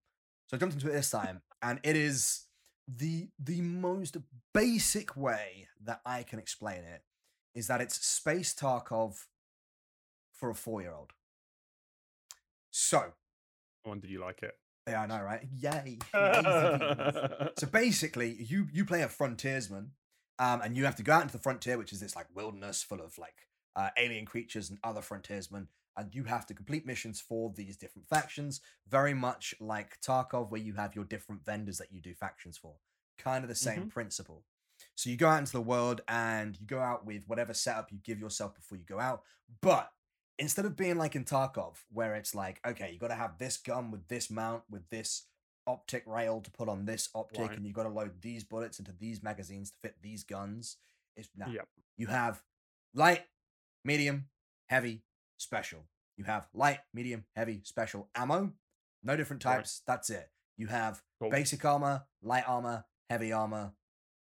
[0.47, 2.45] So I jumped into it this time, and it is
[2.87, 4.17] the the most
[4.53, 7.03] basic way that I can explain it
[7.55, 9.27] is that it's Space Tarkov
[10.33, 11.13] for a four year old.
[12.71, 13.13] So
[13.83, 14.57] when did you like it?
[14.87, 15.47] Yeah, I know, right?
[15.55, 15.99] Yay!
[17.57, 19.91] So basically, you you play a frontiersman,
[20.39, 22.83] um, and you have to go out into the frontier, which is this like wilderness
[22.83, 27.21] full of like uh, alien creatures and other frontiersmen, and you have to complete missions
[27.21, 28.61] for these different factions.
[28.89, 32.75] Very much like Tarkov, where you have your different vendors that you do factions for.
[33.17, 34.43] Kind of the same principle.
[34.95, 37.99] So you go out into the world and you go out with whatever setup you
[38.03, 39.21] give yourself before you go out,
[39.61, 39.91] but
[40.39, 43.57] instead of being like in Tarkov, where it's like, okay, you got to have this
[43.57, 45.27] gun with this mount, with this
[45.67, 47.57] optic rail to put on this optic, Right.
[47.57, 50.77] and you got to load these bullets into these magazines to fit these guns.
[51.15, 51.67] It's now Yep.
[51.97, 52.43] you have
[52.93, 53.27] light,
[53.85, 54.29] medium,
[54.67, 55.03] heavy,
[55.37, 55.87] special.
[56.17, 58.53] You have light, medium, heavy, special ammo.
[59.03, 59.57] No different Right.
[59.57, 59.81] types.
[59.85, 60.31] That's it.
[60.57, 61.29] You have Cool.
[61.29, 63.73] basic armor, light armor, heavy armor,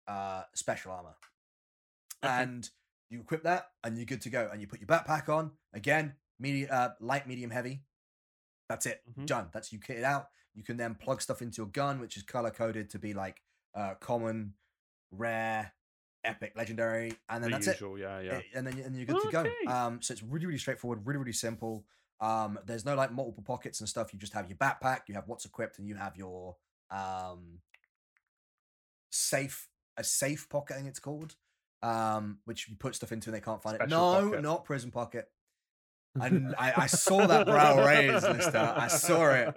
[0.08, 1.16] uh, special armor.
[2.24, 2.44] Okay.
[2.44, 2.70] And
[3.10, 4.50] you equip that and you're good to go.
[4.52, 7.84] And you put your backpack on again, medium, uh, light, medium, heavy.
[8.68, 9.02] That's it.
[9.18, 9.26] Mhm.
[9.26, 9.50] Done.
[9.52, 10.30] That's you kitted out.
[10.54, 13.42] You can then plug stuff into your gun, which is color coded to be like
[13.76, 14.54] uh, common,
[15.12, 15.74] rare,
[16.24, 18.26] epic, legendary, and then the that's usual, yeah, it.
[18.26, 18.34] yeah.
[18.38, 19.44] Eh, And then and you're good to go.
[19.68, 21.86] Um, so it's really really straightforward, really really simple.
[22.20, 24.12] Um, there's no like multiple pockets and stuff.
[24.14, 26.58] You just have your backpack, you have what's equipped, and you have your
[26.92, 27.62] um
[29.12, 29.68] safe
[29.98, 31.36] a safe pocket, I think it's called.
[31.82, 33.88] Um, which you put stuff into and they can't find it.
[33.90, 34.42] No, pocket.
[34.42, 35.30] not prison pocket.
[36.20, 38.74] And I, I saw that brow raised, Lister.
[38.76, 39.56] I saw it.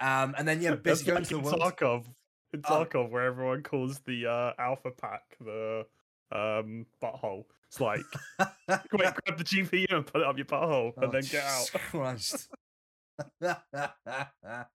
[0.00, 1.74] Um, and then yeah, That's basically go like into the world.
[1.76, 2.04] Tarkov.
[2.54, 2.84] In Oh.
[2.84, 5.86] Tarkov, where everyone calls the uh, alpha pack the
[6.30, 7.46] um, butthole.
[7.68, 8.02] It's like,
[8.38, 8.50] quick,
[8.90, 11.70] grab the GPU and put it up your butthole, and Oh, then get out.
[11.90, 12.48] Christ.
[13.40, 14.68] but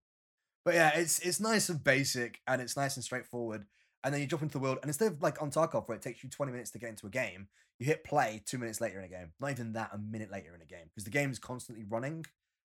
[0.73, 3.65] yeah, it's it's nice and basic, and it's nice and straightforward.
[4.07, 6.01] And then you jump into the world, and instead of like on Tarkov, where it
[6.01, 8.99] takes you twenty minutes to get into a game, you hit play two minutes later
[8.99, 9.33] in a game.
[9.41, 12.25] Not even that, a minute later in a game, because the game is constantly running,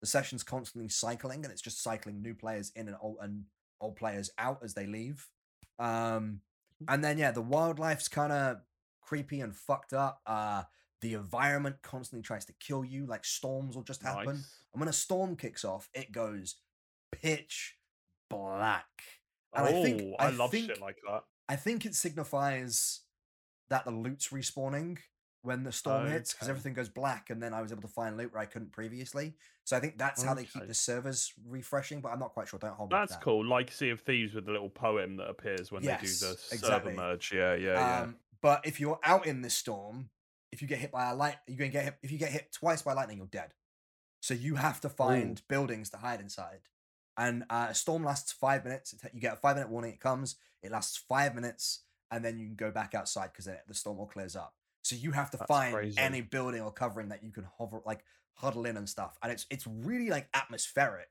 [0.02, 3.46] the session's constantly cycling, and it's just cycling new players in and old and
[3.80, 5.26] old players out as they leave.
[5.80, 6.42] Um,
[6.90, 8.58] and then yeah, the wildlife's kind of
[9.02, 10.20] creepy and fucked up.
[10.26, 10.64] Uh,
[11.00, 14.36] the environment constantly tries to kill you, like storms will just happen.
[14.36, 14.56] Nice.
[14.74, 16.58] And when a storm kicks off, it goes
[17.10, 17.78] pitch
[18.30, 19.21] black.
[19.54, 21.24] And oh, I think I, I love think, shit like that.
[21.50, 23.02] I think it signifies
[23.70, 24.98] that the loot's respawning.
[25.44, 28.16] when the storm hits because everything goes black, and then I was able to find
[28.16, 29.34] loot where I couldn't previously.
[29.64, 32.60] So I think that's how they keep the servers refreshing, but I'm not quite sure.
[32.60, 33.24] Don't hold me That's that.
[33.24, 33.46] cool.
[33.46, 36.68] Like Sea of Thieves with the little poem that appears when Yes, they do the
[36.68, 37.32] server merge.
[37.34, 38.02] Yeah, yeah, yeah.
[38.02, 40.10] Um, but if you're out in this storm,
[40.52, 41.98] if you get hit by a light, you're gonna get hit.
[42.04, 43.54] If you get hit twice by lightning, you're dead.
[44.22, 46.60] So you have to find buildings to hide inside.
[47.22, 48.96] And uh, a storm lasts five minutes.
[49.14, 49.94] You get a five minute warning.
[49.94, 50.38] It comes.
[50.64, 54.08] It lasts five minutes, and then you can go back outside because the storm all
[54.08, 54.56] clears up.
[54.84, 56.00] So you have to That's find crazy.
[56.00, 58.04] any building or covering that you can hover, like
[58.34, 59.20] huddle in and stuff.
[59.22, 61.10] And it's it's really like atmospheric.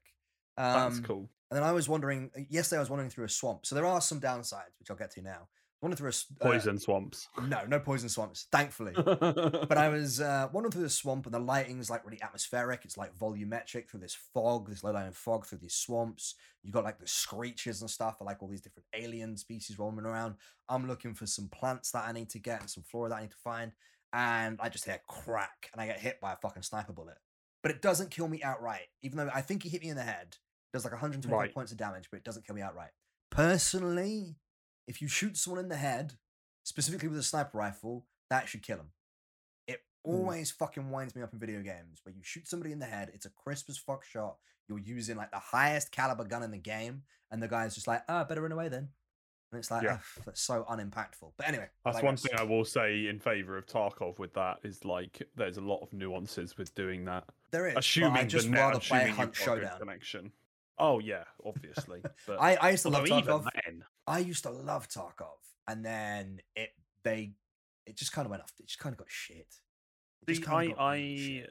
[0.59, 1.31] Um, That's cool.
[1.49, 2.33] And then I was wondering.
[2.49, 3.65] Yesterday, I was wandering through a swamp.
[3.65, 5.47] So there are some downsides, which I'll get to now.
[5.83, 7.29] Wandering through a uh, Poison swamps.
[7.49, 8.93] no, no poison swamps, thankfully.
[8.95, 12.85] But I was uh, wandering through the swamp, and the lighting's like really atmospheric.
[12.85, 16.35] It's like volumetric through this fog, this low-lying fog through these swamps.
[16.63, 20.35] You got like the screeches and stuff, like all these different alien species roaming around.
[20.69, 23.21] I'm looking for some plants that I need to get and some flora that I
[23.23, 23.73] need to find,
[24.13, 27.17] and I just hear crack, and I get hit by a fucking sniper bullet.
[27.63, 30.03] But it doesn't kill me outright, even though I think he hit me in the
[30.03, 30.37] head.
[30.75, 31.55] Does like 125 Right.
[31.55, 32.91] points of damage, but it doesn't kill me outright.
[33.31, 34.37] Personally,
[34.91, 36.15] if you shoot someone in the head,
[36.65, 38.91] specifically with a sniper rifle, that should kill him.
[39.69, 40.13] It Mm.
[40.15, 43.11] always fucking winds me up in video games where you shoot somebody in the head,
[43.15, 46.59] it's a crisp as fuck shot, you're using like the highest caliber gun in the
[46.59, 48.89] game, and the guy's just like, ah, better run away then.
[49.53, 49.95] And it's like, Yeah.
[50.19, 51.35] "Ugh, that's so unimpactful.
[51.37, 54.59] But anyway, That's I one thing I will say in favor of Tarkov with that
[54.65, 57.29] is like there's a lot of nuances with doing that.
[57.53, 57.75] there is.
[57.77, 59.79] assuming I just the net, rather play assuming Hunt you've got a good Showdown.
[59.81, 60.33] connection.
[60.81, 62.03] Oh yeah, obviously.
[62.27, 63.47] But I, I used to love Tarkov.
[63.65, 65.39] then, I used to love Tarkov,
[65.69, 66.71] and then it
[67.05, 67.33] they
[67.87, 68.53] it just kind of went off.
[68.59, 69.47] It just kind of got shit.
[70.23, 71.51] It just See, kinda I got I shit.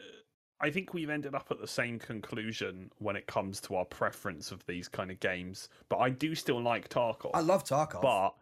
[0.61, 4.51] I think we've ended up at the same conclusion when it comes to our preference
[4.51, 5.69] of these kind of games.
[5.87, 7.31] But I do still like Tarkov.
[7.33, 8.01] I love Tarkov.
[8.01, 8.35] But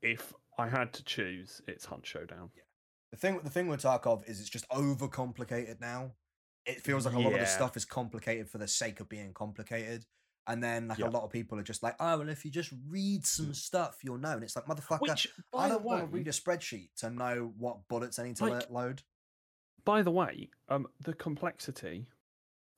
[0.00, 2.50] if I had to choose, it's Hunt Showdown.
[3.10, 6.12] The thing, the thing with Tarkov is it's just overcomplicated now.
[6.64, 9.32] It feels like a lot of the stuff is complicated for the sake of being
[9.32, 10.04] complicated,
[10.50, 11.08] and then like Yeah.
[11.08, 13.98] a lot of people are just like, oh, well, if you just read some stuff,
[14.02, 14.32] you'll know.
[14.32, 17.86] And it's like, motherfucker, Which, I don't want to read a spreadsheet to know what
[17.88, 19.02] bullets I need to Like- load.
[19.84, 22.06] by the way, um, the complexity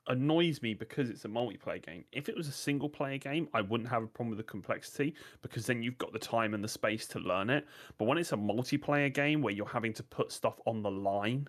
[0.08, 2.04] annoys me because it's a multiplayer game.
[2.12, 5.14] If it was a single player game, I wouldn't have a problem with the complexity
[5.42, 7.66] because then you've got the time and the space to learn it.
[7.98, 11.46] But when it's a multiplayer game where you're having to put stuff on the line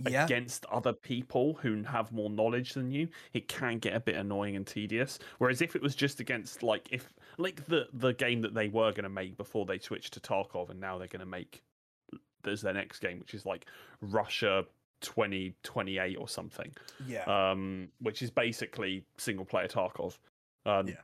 [0.00, 4.14] Yeah, against other people who have more knowledge than you, it can get a bit
[4.14, 5.18] annoying and tedious.
[5.38, 8.92] Whereas if it was just against like if like the the game that they were
[8.92, 11.62] going to make before they switched to Tarkov and now they're going to make
[12.44, 13.66] there's their next game which is like
[14.00, 14.64] Russia
[15.00, 16.72] 2028 or something
[17.06, 20.18] yeah, um, which is basically single player Tarkov.
[20.64, 20.94] Um, Yeah.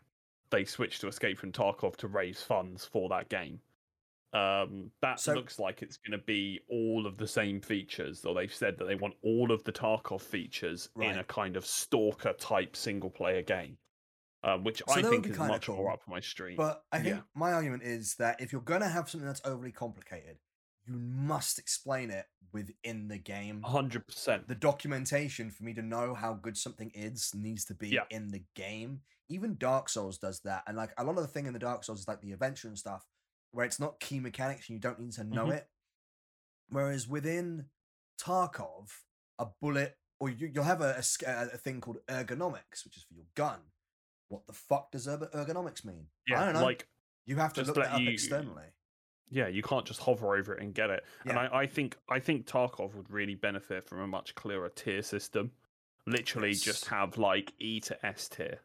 [0.51, 3.61] They switched to Escape from Tarkov to raise funds for that game.
[4.35, 8.35] Um, that So- looks like it's going to be all of the same features, or
[8.35, 12.33] they've said that they want all of the Tarkov features in a kind of stalker
[12.33, 13.79] type single player game,
[14.43, 16.57] um, which So I think is much cool, more up my street.
[16.57, 17.23] but I think yeah.
[17.35, 20.39] my argument is that if you're gonna have something that's overly complicated,
[20.85, 23.63] you must explain it within the game.
[23.63, 24.49] hundred percent.
[24.49, 28.05] the documentation for me to know how good something is needs to be Yeah.
[28.11, 29.03] in the game.
[29.29, 31.85] Even Dark Souls does that, and like a lot of the thing in the Dark
[31.85, 33.07] Souls is like the adventure and stuff,
[33.55, 35.55] where it's not key mechanics and you don't need to know Mhm.
[35.59, 35.71] it.
[36.69, 37.71] Whereas within
[38.21, 38.91] Tarkov,
[39.39, 43.15] a bullet or you, you'll have a, a a thing called ergonomics, which is for
[43.15, 43.61] your gun.
[44.29, 46.09] What the fuck does ergonomics mean?
[46.27, 46.63] Yeah, I don't know.
[46.65, 46.89] like
[47.27, 48.67] you have to look that up you- externally.
[49.31, 51.05] yeah, you can't just hover over it and get it.
[51.25, 55.03] And I, I think I think Tarkov would really benefit from a much clearer tier
[55.03, 55.53] system.
[56.07, 58.61] Literally, just have like E to S tier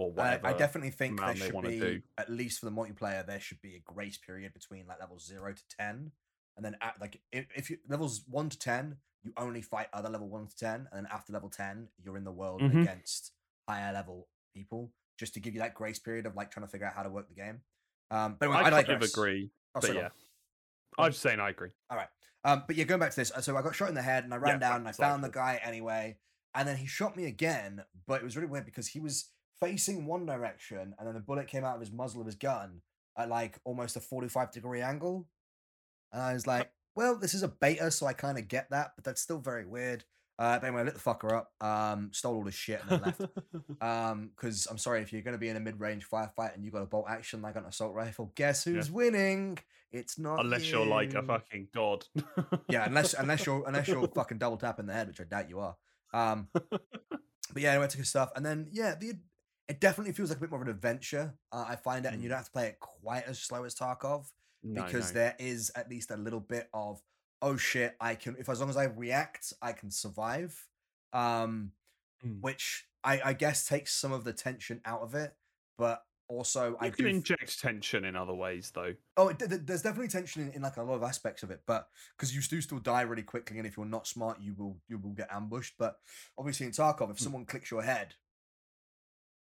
[0.00, 0.46] or I, whatever.
[0.48, 2.02] I definitely think there should be, do.
[2.18, 5.52] at least for the multiplayer, there should be a grace period between like levels zero
[5.52, 6.12] to ten,
[6.56, 10.08] and then at like if, if you levels one to ten, you only fight other
[10.08, 12.82] level one to ten, and then after level ten, you're in the world Mhm.
[12.82, 13.32] against
[13.68, 16.86] higher level people, just to give you that grace period of like trying to figure
[16.86, 17.60] out how to work the game.
[18.10, 20.08] Um, but anyway, I I, kind of agree, Oh, but yeah.
[20.98, 21.70] I'm just saying I agree.
[21.88, 22.08] All right.
[22.42, 24.34] Um, but yeah, going back to this, so I got shot in the head and
[24.34, 26.18] I ran Yeah, down and I found the guy anyway,
[26.54, 29.28] and then he shot me again, but it was really weird because he was
[29.60, 32.80] facing one direction and then the bullet came out of his muzzle of his gun
[33.16, 35.26] at like almost a 45 degree angle.
[36.12, 38.92] And I was like, well, this is a beta, so I kind of get that,
[38.96, 40.04] but that's still very weird.
[40.38, 43.00] Uh, but anyway, I lit the fucker up, um, stole all his shit and then
[43.02, 43.20] left.
[43.82, 46.70] Um, because I'm sorry, if you're going to be in a mid-range firefight and you
[46.70, 48.74] got a bolt action like an assault rifle, guess Yeah.
[48.74, 49.58] who's winning?
[49.92, 52.04] It's not Unless you're like a fucking god.
[52.68, 55.48] Yeah, unless unless you're unless you're fucking double tap in the head, which I doubt
[55.50, 55.76] you are.
[56.14, 56.70] Um, but
[57.56, 59.14] yeah, anyway, I took his stuff, and then yeah, the
[59.70, 61.34] it definitely feels like a bit more of an adventure.
[61.52, 62.30] Uh, I find it, and you Mm.
[62.32, 64.26] don't have to play it quite as slow as Tarkov
[64.62, 65.14] No, because no.
[65.20, 67.02] there is at least a little bit of
[67.42, 70.68] oh shit, I can if as long as I react, I can survive.
[71.12, 71.72] Um,
[72.24, 72.40] Mm.
[72.42, 75.34] which I, I guess takes some of the tension out of it,
[75.78, 77.08] but also I You can do.
[77.08, 78.94] f- inject tension in other ways, though.
[79.16, 81.50] Oh, it, th- th- there's definitely tension in, in like a lot of aspects of
[81.50, 84.52] it, but because you do still die really quickly, and if you're not smart, you
[84.54, 85.76] will you will get ambushed.
[85.78, 85.98] But
[86.36, 87.24] obviously in Tarkov, if Hmm.
[87.24, 88.14] someone clicks your head,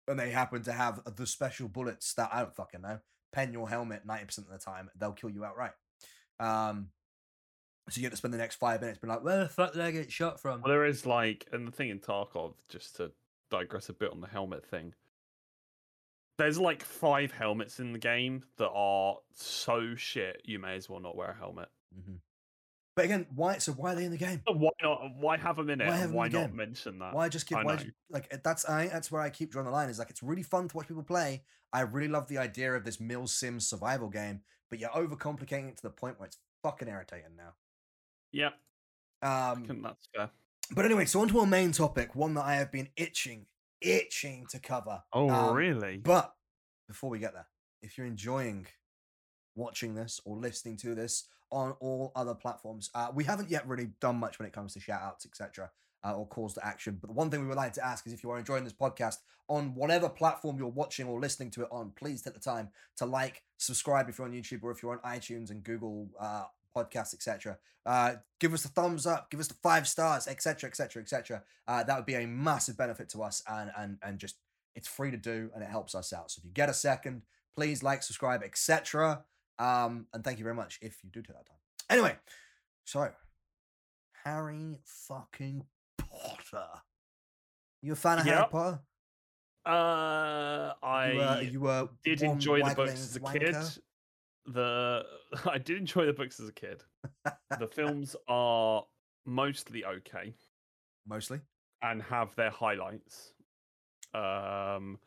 [0.08, 2.98] and they happen to have the special bullets that I don't fucking know,
[3.32, 5.72] pen your helmet ninety percent of the time, they'll kill you outright.
[6.40, 6.88] Um,
[7.88, 9.82] so you get to spend the next five minutes being like, "Where the fuck did
[9.82, 13.12] I get shot from?" Well, there is like, and the thing in Tarkov, just to
[13.50, 14.94] digress a bit on the helmet thing,
[16.36, 20.42] there's like five helmets in the game that are so shit.
[20.44, 21.68] You may as well not wear a helmet.
[21.94, 22.16] hmm
[22.98, 23.58] But again, why?
[23.58, 24.42] So why are they in the game?
[24.44, 25.00] Why not?
[25.20, 25.86] Why have them in it?
[25.86, 26.56] Why have why not game?
[26.56, 27.14] mention that?
[27.14, 27.52] Why just?
[27.54, 27.76] I Why know.
[27.84, 29.88] ju- like uh, that's I that's where I keep drawing the line.
[29.88, 31.44] Is like it's really fun to watch people play.
[31.72, 35.76] I really love the idea of this Mill Sim survival game, but you're overcomplicating it
[35.76, 37.52] to the point where it's fucking irritating now.
[38.32, 38.50] Yeah,
[39.22, 40.30] I Um, think that's fair.
[40.74, 43.46] but anyway, so on to our main topic, one that I have been itching,
[43.80, 45.04] itching to cover.
[45.12, 45.98] Oh, Um, really?
[45.98, 46.34] But
[46.88, 47.46] before we get there,
[47.80, 48.66] if you're enjoying
[49.54, 53.90] watching this or listening to this on all other platforms, uh, we haven't yet really
[54.00, 55.70] done much when it comes to shout outs, etc.,
[56.04, 56.98] uh, or calls to action.
[57.00, 58.72] But the one thing we would like to ask is if you are enjoying this
[58.72, 59.16] podcast
[59.48, 63.06] on whatever platform you're watching or listening to it on, please take the time to
[63.06, 66.44] like, subscribe if you're on YouTube or if you're on iTunes and Google uh,
[66.76, 67.58] Podcasts, etc.
[67.86, 71.42] Uh, give us a thumbs up, give us the five stars, etc., etc., etc.
[71.66, 74.36] That would be a massive benefit to us, and and and just
[74.78, 76.30] it's free to do and it helps us out.
[76.30, 77.22] So if you get a second,
[77.54, 79.24] please like, subscribe, etc.
[79.58, 81.58] Um, and thank you very much if you do take that time.
[81.90, 82.16] Anyway,
[82.84, 83.08] so
[84.24, 85.64] Harry fucking
[85.98, 86.66] Potter.
[87.82, 88.80] You a fan of Harry Potter?
[89.66, 93.40] Uh, I You, uh, you uh, did enjoy the books as a wanker?
[93.40, 93.82] kid.
[94.54, 95.02] The
[95.44, 96.82] I did enjoy the books as a kid.
[97.58, 98.84] The films are
[99.26, 100.34] mostly okay
[101.06, 101.40] Mostly.
[101.82, 103.34] and have their highlights.
[104.14, 104.98] Um,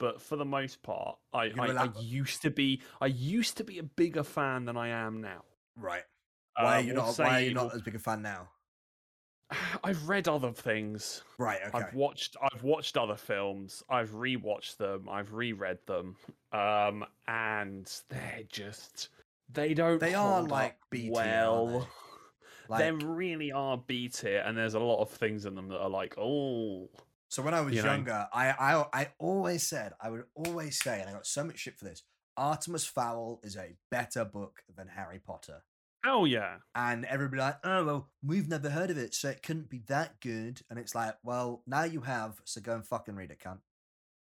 [0.00, 3.78] but for the most part, I, I, I used to be I used to be
[3.78, 5.44] a bigger fan than I am now.
[5.76, 6.02] Right.
[6.56, 7.18] Why Uh, are you we'll not?
[7.18, 8.48] Why are you not as big a fan now?
[9.84, 11.22] I've read other things.
[11.38, 11.60] Right.
[11.68, 11.78] Okay.
[11.78, 13.82] I've watched I've watched other films.
[13.88, 15.08] I've rewatched them.
[15.08, 16.16] I've reread them.
[16.52, 19.10] Um, and they're just
[19.52, 20.00] they don't.
[20.00, 21.88] They are like B well.
[22.78, 25.80] they Like, really are B tier, and there's a lot of things in them that
[25.80, 26.88] are like, oh,
[27.30, 27.92] So when I was you know.
[27.92, 31.60] younger, I, I I always said I would always say, and I got so much
[31.60, 32.02] shit for this.
[32.36, 35.62] Artemis Fowl is a better book than Harry Potter,
[36.04, 36.56] Oh yeah.
[36.74, 40.20] and everybody like, oh well, we've never heard of it, so it couldn't be that
[40.20, 40.60] good.
[40.68, 43.58] And it's like, well, now you have, so go and fucking read it, cunt.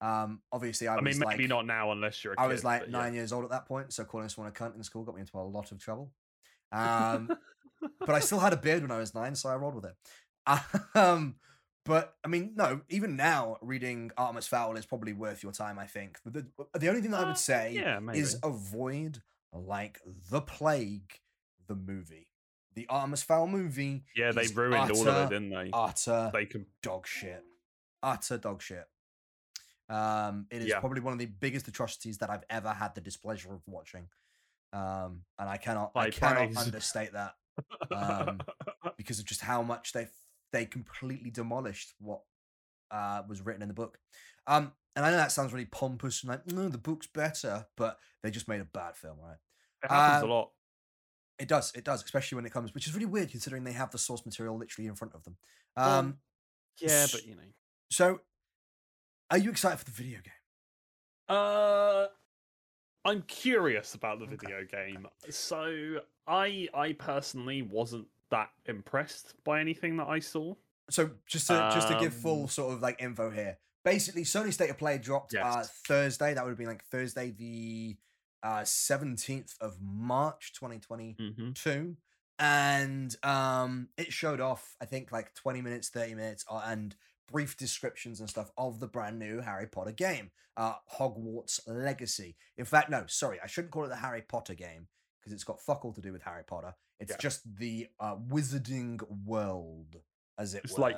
[0.01, 2.35] Um, obviously, I, I, mean, maybe like, not now unless you're.
[2.35, 2.99] a I was like but yeah.
[2.99, 5.21] nine years old at that point, so calling someone a cunt in school got me
[5.21, 6.13] into a lot of trouble.
[6.71, 7.31] Um,
[8.01, 9.97] but I still had a beard when I was nine, so I rolled with it.
[10.95, 11.37] Um,
[11.89, 15.79] but I mean, no, even now, reading Artemis Fowl is probably worth your time.
[15.79, 16.47] I think the
[16.79, 19.23] the only thing that I Uh, would say yeah, is avoid
[19.53, 21.11] like the plague,
[21.67, 22.29] the movie,
[22.75, 24.05] the Artemis Fowl movie.
[24.15, 25.71] yeah, they ruined all of it, didn't they?
[25.73, 26.67] Utter they can.
[26.83, 27.43] dog shit.
[28.03, 28.87] Utter dog shit.
[29.89, 30.81] Um, it is Yeah.
[30.81, 34.09] probably one of the biggest atrocities that I've ever had the displeasure of watching.
[34.75, 37.35] Um, and I cannot, I cannot understate that
[37.91, 38.41] um,
[38.99, 40.09] because of just how much they
[40.53, 42.23] they completely demolished what
[42.91, 43.99] uh, was written in the book.
[44.47, 47.99] Um, and I know that sounds really pompous and like, no, the book's better, but
[48.23, 49.37] they just made a bad film, right?
[49.85, 50.51] it happens uh, a lot.
[51.39, 53.93] It does, it does, especially when it comes, which is really weird considering they have
[53.93, 55.37] the source material literally in front of them.
[55.77, 56.19] Well, Um,
[56.81, 57.43] Yeah, but you know.
[57.91, 58.21] so
[59.31, 61.37] are you excited for the video game?
[61.37, 62.07] Uh,
[63.05, 64.37] I'm curious about the Okay.
[64.37, 65.07] video game.
[65.31, 70.55] So I I personally wasn't that impressed by anything that I saw.
[70.91, 73.59] So just to just to give full Um, sort of like info here.
[73.85, 76.35] Basically, Sony State of Play dropped uh, Thursday.
[76.35, 77.97] That would have been like Thursday the
[78.43, 81.93] uh, seventeenth of March, twenty twenty Mm-hmm.
[82.39, 84.77] and um, it showed off.
[84.81, 86.95] I think like twenty minutes, thirty minutes, uh, and
[87.31, 92.37] brief descriptions and stuff of the brand new Harry Potter game, uh, Hogwarts Legacy.
[92.57, 94.89] In fact, no, sorry, I shouldn't call it the Harry Potter game
[95.21, 96.75] because it's got fuck all to do with Harry Potter.
[97.01, 97.17] It's Yeah.
[97.19, 99.97] just the uh, Wizarding World,
[100.39, 100.71] as it was.
[100.73, 100.91] It's were.
[100.91, 100.97] like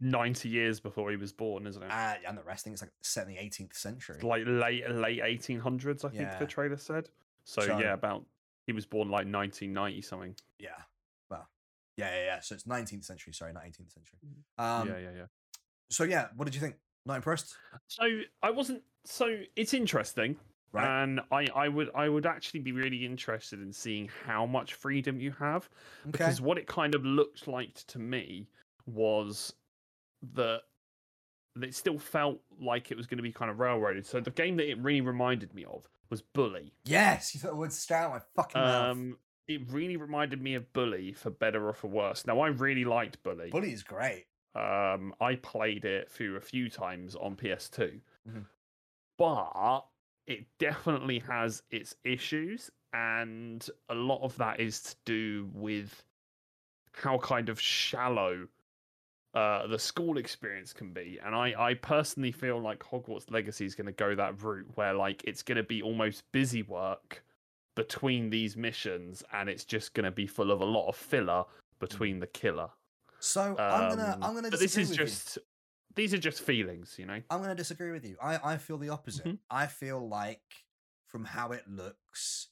[0.00, 1.90] 90 years before he was born, isn't it?
[1.90, 4.16] Uh, and the rest, I think it's like set in the 18th century.
[4.16, 6.38] It's like late late 1800s, I think Yeah.
[6.38, 7.08] the trailer said.
[7.44, 8.26] So, So- yeah, about
[8.66, 10.36] he was born like 1990 something.
[10.58, 10.70] yeah.
[11.28, 11.48] Well,
[11.96, 12.40] yeah, yeah, yeah.
[12.40, 13.32] So it's 19th century.
[13.32, 14.18] Sorry, not 18th century.
[14.58, 15.26] Um, yeah, yeah, yeah.
[15.90, 16.76] So yeah, what did you think?
[17.06, 17.56] Not impressed?
[17.88, 18.82] So I wasn't.
[19.04, 20.38] So it's interesting.
[20.72, 21.02] Right.
[21.02, 25.18] And I, I would I would actually be really interested in seeing how much freedom
[25.20, 25.68] you have
[26.02, 26.12] Okay.
[26.12, 28.46] because what it kind of looked like to me
[28.86, 29.52] was
[30.34, 30.60] that
[31.60, 34.06] it still felt like it was going to be kind of railroaded.
[34.06, 36.72] So the game that it really reminded me of was Bully.
[36.84, 38.90] yes, you thought the words straight out my fucking mouth.
[38.92, 39.18] Um,
[39.48, 42.24] it really reminded me of Bully for better or for worse.
[42.26, 43.50] Now I really liked Bully.
[43.50, 44.26] Bully is great.
[44.54, 48.46] Um, I played it through a few times on PS2, Mhm.
[49.18, 49.84] but
[50.30, 56.04] it definitely has its issues, and a lot of that is to do with
[56.92, 58.46] how kind of shallow
[59.34, 61.18] uh, the school experience can be.
[61.24, 64.94] And I, I personally feel like Hogwarts Legacy is going to go that route where
[64.94, 67.24] like it's going to be almost busy work
[67.74, 71.44] between these missions, and it's just going to be full of a lot of filler
[71.80, 72.68] between the killer.
[73.18, 75.42] So I'm gonna Um, I'm gonna but this is just you.
[75.94, 77.20] These are just feelings, you know.
[77.30, 78.16] I'm going to disagree with you.
[78.22, 79.26] I, I feel the opposite.
[79.26, 79.38] Mhm.
[79.50, 80.42] I feel like
[81.06, 82.48] from how it looks,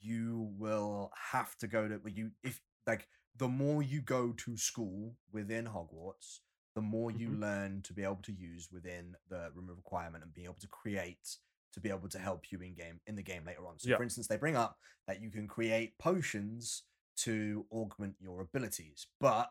[0.00, 5.16] you will have to go to you if like the more you go to school
[5.32, 6.40] within Hogwarts,
[6.74, 7.40] the more you Mhm.
[7.40, 10.68] learn to be able to use within the room of requirement and being able to
[10.68, 11.38] create
[11.72, 13.78] to be able to help you in game in the game later on.
[13.78, 13.96] So Yeah.
[13.96, 16.82] for instance, they bring up that you can create potions
[17.16, 19.50] to augment your abilities, but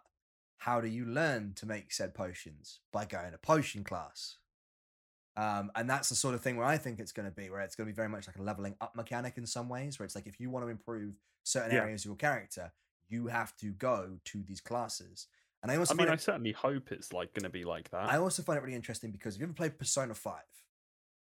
[0.62, 2.82] how do you learn to make said potions?
[2.92, 4.38] By going to potion class.
[5.36, 7.62] Um, and that's the sort of thing where I think it's going to be, where
[7.62, 10.06] it's going to be very much like a leveling up mechanic in some ways, where
[10.06, 11.82] it's like if you want to improve certain Yeah.
[11.84, 12.72] areas of your character,
[13.10, 15.28] you have to go to these classes.
[15.64, 18.10] And I also I mean, I certainly hope it's like going to be like that.
[18.12, 20.42] I also find it really interesting because if you ever played Persona 5,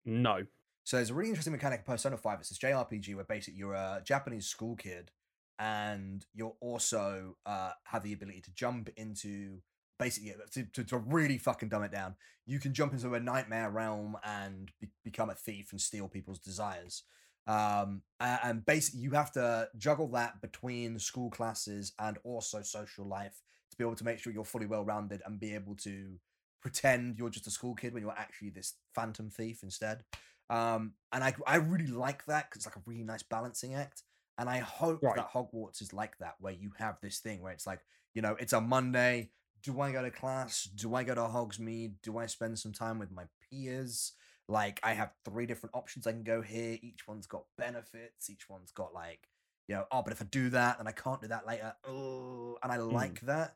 [0.05, 0.45] No.
[0.83, 2.39] so there's a really interesting mechanic in Persona 5.
[2.41, 5.11] It's this JRPG where basically you're a Japanese school kid
[5.59, 9.59] and you're also uh, have the ability to jump into
[9.97, 12.15] basically to, to, to really fucking dumb it down.
[12.45, 16.39] You can jump into a nightmare realm and be- become a thief and steal people's
[16.39, 17.03] desires.
[17.47, 23.41] Um, and basically you have to juggle that between school classes and also social life
[23.69, 26.19] to be able to make sure you're fully well rounded and be able to
[26.61, 30.03] pretend you're just a school kid when you're actually this phantom thief instead.
[30.49, 34.03] Um, and I I really like that because it's like a really nice balancing act.
[34.37, 35.15] And I hope Right.
[35.15, 37.81] that Hogwarts is like that, where you have this thing where it's like,
[38.13, 39.31] you know, it's a Monday.
[39.61, 40.63] Do I go to class?
[40.65, 41.95] Do I go to Hogsmeade?
[42.03, 44.13] Do I spend some time with my peers?
[44.47, 46.77] Like, I have three different options I can go here.
[46.81, 48.29] Each one's got benefits.
[48.29, 49.27] Each one's got like,
[49.67, 51.73] you know, oh, but if I do that, then I can't do that later.
[51.87, 52.91] Oh, and I mm.
[52.91, 53.55] like that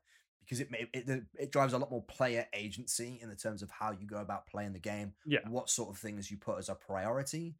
[0.49, 3.91] because it it it drives a lot more player agency in the terms of how
[3.91, 5.39] you go about playing the game Yeah.
[5.47, 7.55] what sort of things you put as a priority.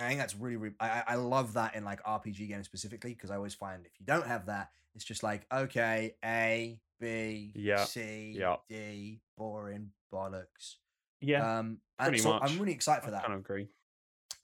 [0.00, 3.14] I think that's really, really I, I I love that in like RPG games specifically
[3.14, 7.52] because I always find if you don't have that, it's just like okay, A, B,
[7.54, 8.56] Yeah, C, yeah.
[8.68, 10.76] D, boring bollocks.
[11.20, 11.58] Yeah.
[11.58, 12.42] Um, and pretty so much.
[12.42, 13.18] I'm really excited for that.
[13.18, 13.68] I kind of agree.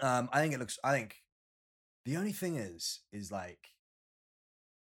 [0.00, 0.78] Um, I think it looks.
[0.84, 1.22] I think
[2.04, 3.70] the only thing is, is like,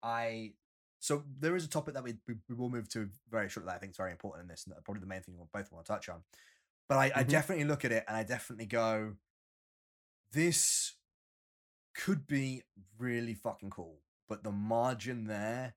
[0.02, 0.54] I.
[1.00, 3.70] So there is a topic that we we, will move to very shortly.
[3.70, 5.72] That I think is very important in this, and probably the main thing we both
[5.72, 6.24] want to touch on.
[6.90, 7.30] But I, I Mhm.
[7.30, 9.16] definitely look at it, and I definitely go,
[10.34, 10.96] this
[11.96, 12.64] could be
[12.98, 15.76] really fucking cool, but the margin there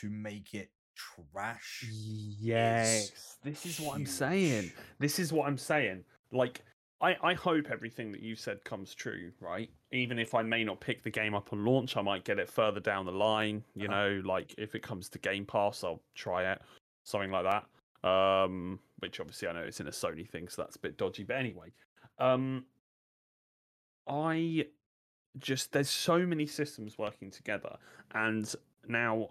[0.00, 1.84] to make it trash.
[2.40, 4.72] Yes, this is what I'm saying.
[4.98, 6.04] This is what I'm saying.
[6.32, 6.62] Like,
[7.00, 9.70] I, I hope everything that you said comes true, right?
[9.92, 12.48] Even if I may not pick the game up on launch, I might get it
[12.48, 13.62] further down the line.
[13.74, 13.96] You Uh-huh.
[13.96, 16.62] know, like if it comes to Game Pass, I'll try it,
[17.04, 18.08] something like that.
[18.08, 21.24] Um, which obviously I know it's in a Sony thing, so that's a bit dodgy.
[21.24, 21.72] But anyway,
[22.18, 22.64] um,
[24.06, 24.66] I
[25.38, 27.76] just there's so many systems working together,
[28.14, 28.52] and
[28.88, 29.30] now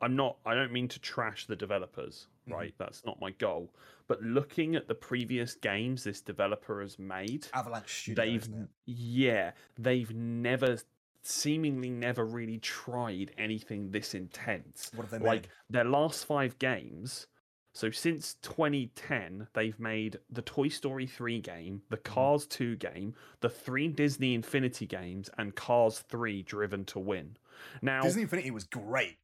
[0.00, 0.38] I'm not.
[0.46, 2.52] I don't mean to trash the developers, Mhm.
[2.54, 2.74] right?
[2.78, 3.72] That's not my goal.
[4.08, 8.48] But looking at the previous games this developer has made, Avalanche Studio, they've
[8.86, 10.78] yeah, they've never
[11.22, 14.90] seemingly never really tried anything this intense.
[14.94, 15.50] What have they Like made?
[15.68, 17.26] their last five games.
[17.80, 22.12] So since 2010, they've made the Toy Story 3 game, the Mm-hmm.
[22.12, 27.38] Cars 2 game, the three Disney Infinity games, and Cars 3 Driven to Win.
[27.80, 29.16] Now, Disney Infinity was great.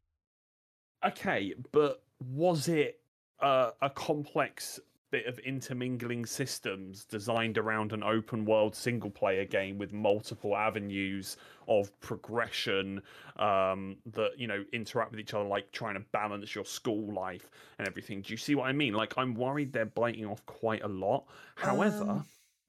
[1.06, 2.02] okay, but
[2.32, 2.98] was it
[3.42, 4.80] uh, a complex
[5.10, 11.36] bit of intermingling systems designed around an open world single player game with multiple avenues
[11.68, 13.00] of progression
[13.36, 17.50] um, that you know interact with each other like trying to balance your school life
[17.78, 18.20] and everything.
[18.22, 18.94] Do you see what i mean?
[18.94, 21.24] Like i'm worried they're biting off quite a lot.
[21.56, 22.26] However Um,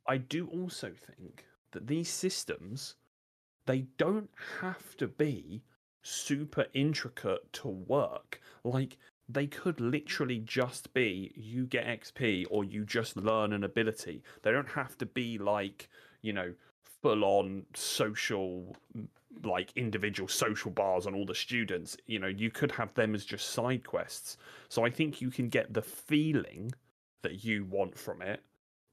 [0.08, 2.96] i do also think that these systems
[3.66, 4.30] they don't
[4.62, 5.64] have to be
[6.02, 8.40] super intricate to work.
[8.64, 8.98] Like
[9.30, 14.24] they could literally just be you get XP or you just learn an ability.
[14.42, 15.90] They don't have to be like,
[16.22, 16.54] you know,
[17.02, 18.76] full on social
[19.44, 21.98] like individual social bars on all the students.
[22.08, 24.38] You know you could have them as just side quests.
[24.70, 26.72] So i think you can get the feeling
[27.24, 28.42] that you want from it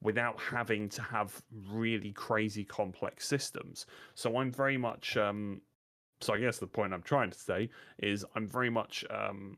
[0.02, 3.86] without having to have really crazy complex systems.
[4.14, 5.60] So i'm very much um
[6.20, 9.56] so i guess the point i'm trying to say is i'm very much um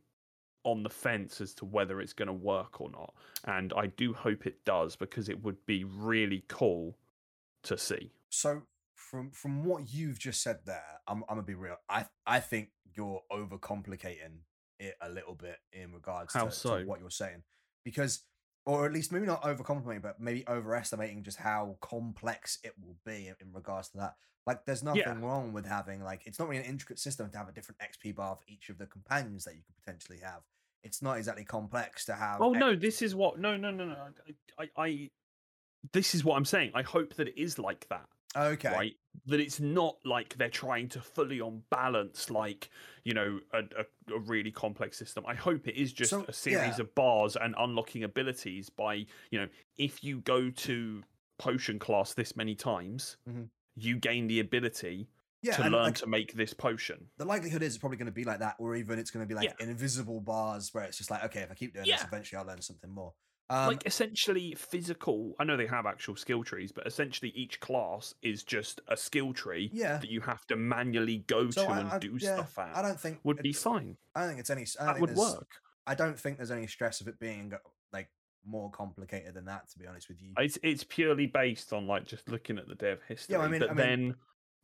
[0.67, 3.15] on the fence as to whether it's going to work or not
[3.45, 6.97] and i do hope it does because it would be really cool
[7.63, 8.63] to see So
[8.95, 11.77] from from what you've just said there, I'm I'm gonna be real.
[11.89, 14.41] I I think you're overcomplicating
[14.79, 17.43] it a little bit in regards to, to what you're saying,
[17.85, 18.23] because
[18.65, 23.29] or at least maybe not overcomplicating, but maybe overestimating just how complex it will be
[23.29, 24.15] in, in regards to that.
[24.47, 25.21] Like, there's nothing Yeah.
[25.21, 28.15] wrong with having like it's not really an intricate system to have a different XP
[28.17, 30.43] bar for each of the companions that you could potentially have.
[30.83, 32.41] It's not exactly complex to have.
[32.41, 33.97] Oh no, this is what no no no no.
[34.59, 35.11] I, I,
[35.93, 36.71] this is what I'm saying.
[36.75, 38.07] I hope that it is like that,
[38.37, 38.71] Okay.
[38.71, 38.95] right?
[39.27, 42.71] That it's not like they're trying to fully on balance, like
[43.05, 45.25] you know, a, a, a really complex system.
[45.27, 46.83] I hope it is just So, a series yeah.
[46.83, 49.49] of bars and unlocking abilities by you know,
[49.79, 51.03] if you go to
[51.39, 53.49] potion class this many times, Mhm.
[53.75, 55.09] you gain the ability
[55.43, 55.57] Yeah.
[55.57, 57.07] to learn like, to make this potion.
[57.19, 59.29] the likelihood is it's probably going to be like that, or even it's going to
[59.29, 59.67] be like Yeah.
[59.67, 62.63] invisible bars where it's just like, okay, if I keep doing this, eventually I'll learn
[62.63, 63.13] something more.
[63.49, 65.35] Um, like essentially physical.
[65.39, 69.33] I know they have actual skill trees, but essentially each class is just a skill
[69.33, 69.99] tree yeah.
[69.99, 72.77] that you have to manually go So to I, and I- do yeah, stuff at.
[72.77, 73.97] I don't think would be fine.
[74.17, 74.63] I don't think it's any.
[74.63, 75.49] I don't That think would work.
[75.87, 77.53] I don't think there's any stress of it being
[77.93, 78.09] like
[78.45, 79.69] more complicated than that.
[79.71, 82.75] To be honest with you, It's it's purely based on like just looking at the
[82.75, 83.37] dev history.
[83.37, 84.15] I mean- but I mean, then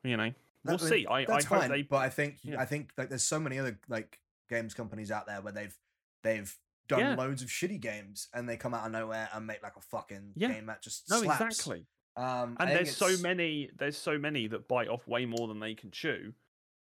[0.03, 0.33] you know
[0.65, 1.07] we'll I mean, see.
[1.07, 1.71] I, I that's hope fine.
[1.71, 1.83] they.
[1.83, 2.61] But I think yeah.
[2.61, 5.77] I think like there's so many other like games companies out there where they've
[6.23, 6.55] they've
[6.89, 7.15] done Yeah.
[7.15, 10.33] loads of shitty games and they come out of nowhere and make like a fucking
[10.37, 10.53] Yeah.
[10.53, 11.41] game that just no, slaps.
[11.41, 11.87] exactly.
[12.17, 13.71] Um, And there's so many.
[13.77, 16.35] There's so many that bite off way more than they can chew,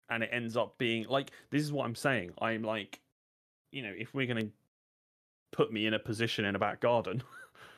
[0.09, 2.31] and it ends up being like this is what I'm saying.
[2.41, 3.01] I'm like,
[3.73, 4.49] you know, if we're gonna
[5.53, 7.23] put me in a position in a back garden,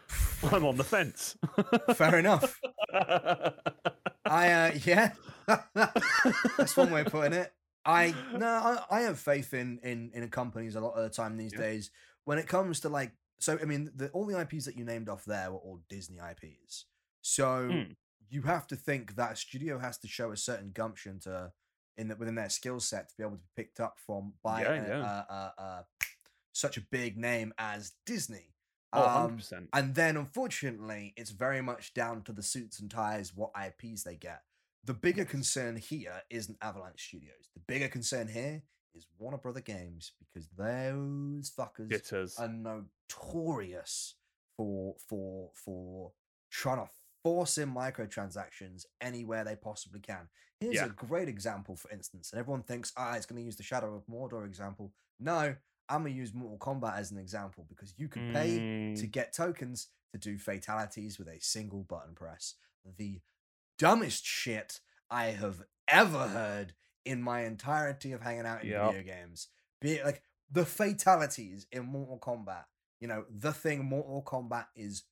[0.53, 1.37] I'm on the fence.
[1.95, 2.61] Fair enough.
[4.29, 5.13] I uh, yeah,
[6.57, 7.53] that's one way of putting it.
[7.85, 11.37] I no, I, I have faith in in in companies a lot of the time
[11.37, 11.61] these Yeah.
[11.61, 11.91] days
[12.25, 13.13] when it comes to like.
[13.41, 16.19] So I mean, the, all the IPs that you named off there were all Disney
[16.19, 16.87] IPs.
[17.23, 17.97] So Mm.
[18.29, 21.53] you have to think that a studio has to show a certain gumption to
[21.97, 24.63] in the, within their skill set to be able to be picked up from by
[24.63, 25.23] Yeah, a- yeah.
[25.31, 25.83] Uh, uh,
[26.53, 28.55] such a big name as Disney.
[28.93, 29.69] Oh, Um, 100%.
[29.75, 34.17] and then, unfortunately, it's very much down to the suits and ties what IPs they
[34.17, 34.43] get.
[34.85, 37.51] The bigger concern here isn't Avalanche Studios.
[37.55, 38.63] The bigger concern here
[38.95, 42.37] is Warner Brother Games because those fuckers Jitters.
[42.39, 44.15] are notorious
[44.57, 46.13] for for for
[46.51, 46.91] trying to
[47.23, 50.29] force in microtransactions anywhere they possibly can.
[50.61, 50.87] Here's Yeah.
[50.87, 53.95] a great example, for instance, and everyone thinks, ah, it's going to use the Shadow
[53.95, 54.93] of Mordor example.
[55.21, 55.55] No,
[55.89, 58.59] I'm going to use Mortal Kombat as an example because you can pay
[58.97, 62.55] to Mm, get tokens to do fatalities with a single button press.
[62.97, 63.21] The
[63.79, 64.81] dumbest shit
[65.11, 66.75] I have ever heard
[67.05, 68.93] in my entirety of hanging out in Yep.
[68.93, 69.49] video games.
[69.81, 72.65] Be it like the fatalities in Mortal Kombat.
[73.01, 75.05] You know, the thing Mortal Kombat is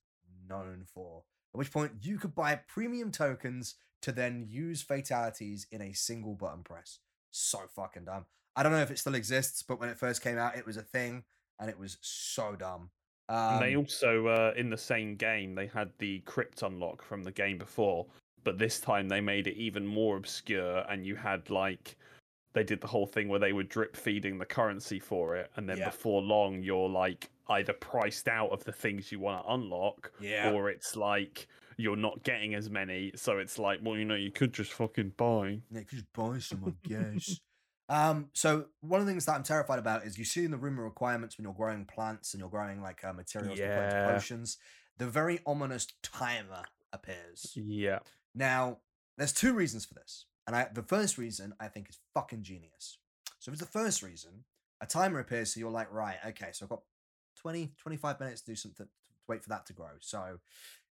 [0.47, 1.23] known for.
[1.53, 6.35] At which point you could buy premium tokens to then use fatalities in a single
[6.35, 6.99] button press.
[7.31, 8.25] So fucking dumb.
[8.57, 10.77] I don't know if it still exists, but when it first came out, it was
[10.77, 11.23] a thing
[11.59, 12.89] and it was so dumb.
[13.29, 17.23] Um, and they also, uh, in the same game, they had the crypt unlock from
[17.23, 18.07] the game before,
[18.43, 21.97] but this time they made it even more obscure, and you had like
[22.53, 25.67] they did the whole thing where they were drip feeding the currency for it, and
[25.69, 25.85] then Yeah.
[25.85, 30.51] before long, you're like either priced out of the things you want to unlock, yeah.
[30.51, 31.47] or it's like
[31.77, 33.11] you're not getting as many.
[33.15, 35.59] So it's like, well, you know, you could just fucking buy.
[35.69, 37.39] Yeah, you could just buy some, I guess.
[37.89, 40.57] Um, so one of the things that I'm terrified about is you see in the
[40.57, 43.83] room of requirements when you're growing plants and you're growing like uh, materials to put
[43.83, 44.57] into potions,
[44.97, 47.53] the very ominous timer appears.
[47.55, 47.99] Yeah.
[48.35, 48.79] Now,
[49.17, 50.25] there's two reasons for this.
[50.45, 52.97] And I, the first reason I think is fucking genius.
[53.39, 54.43] So, if it's the first reason,
[54.81, 56.81] a timer appears, so you're like, right, okay, so I've got
[57.37, 58.91] 20, 25 minutes to do something, to
[59.27, 59.91] wait for that to grow.
[59.99, 60.39] So,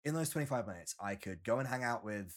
[0.04, 2.34] in those 25 minutes, I could go and hang out with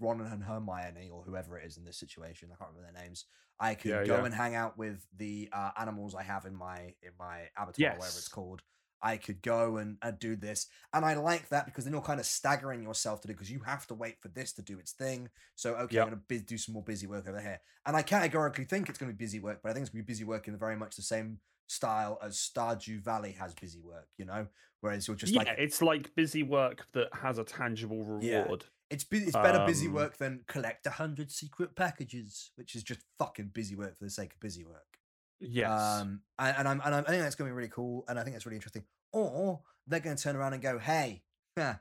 [0.00, 2.50] Ron and Hermione, or whoever it is in this situation.
[2.52, 3.24] I can't remember their names.
[3.60, 4.24] I could Yeah, go yeah.
[4.24, 8.18] and hang out with the uh, animals I have in my in my abattoir, whatever
[8.18, 8.62] it's called.
[9.00, 10.66] I could go and, and do this.
[10.92, 13.60] And I like that because then you're kind of staggering yourself to do because you
[13.60, 15.28] have to wait for this to do its thing.
[15.54, 16.02] So, okay, Yep.
[16.02, 17.60] I'm going to bu- do some more busy work over here.
[17.86, 20.02] And I categorically think it's going to be busy work, but I think it's going
[20.02, 21.38] to be busy work in very much the same
[21.68, 24.48] style as Stardew Valley has busy work, you know?
[24.80, 28.42] Whereas you're just yeah, like, it's like busy work that has a tangible Yeah.
[28.42, 28.64] reward.
[28.90, 32.82] It's bu- it's better busy Um, work than collect a hundred secret packages, which is
[32.82, 34.98] just fucking busy work for the sake of busy work.
[35.40, 35.70] Yes.
[36.00, 38.18] Um, and, and I'm and I'm, I think that's going to be really cool, and
[38.18, 38.84] I think that's really interesting.
[39.12, 41.22] Or they're going to turn around and go, "Hey,
[41.58, 41.74] huh,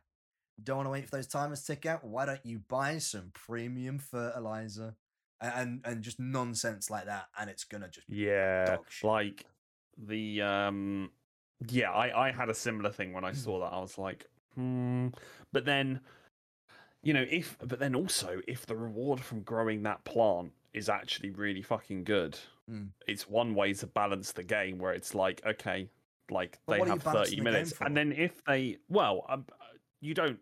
[0.62, 2.03] don't want to wait for those timers to tick out?
[2.03, 4.95] Why don't you buy some premium fertilizer?"
[5.39, 8.78] And and, and just nonsense like that, and it's gonna just be yeah.
[9.01, 9.45] Like
[9.97, 11.12] the um
[11.68, 13.36] yeah, I I had a similar thing when I Mm.
[13.38, 13.74] saw that.
[13.74, 15.08] I was like, hmm.
[15.53, 16.01] But then
[17.08, 21.30] you know, if but then also if the reward from growing that plant is actually
[21.32, 22.38] really fucking good,
[22.70, 22.89] Mm.
[23.08, 25.89] it's one way to balance the game where it's like, okay,
[26.30, 27.74] like But they what are you have 30 the minutes.
[27.80, 29.45] And then if they well, um,
[30.01, 30.39] you don't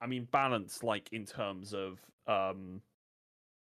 [0.00, 2.82] I mean balance like in terms of um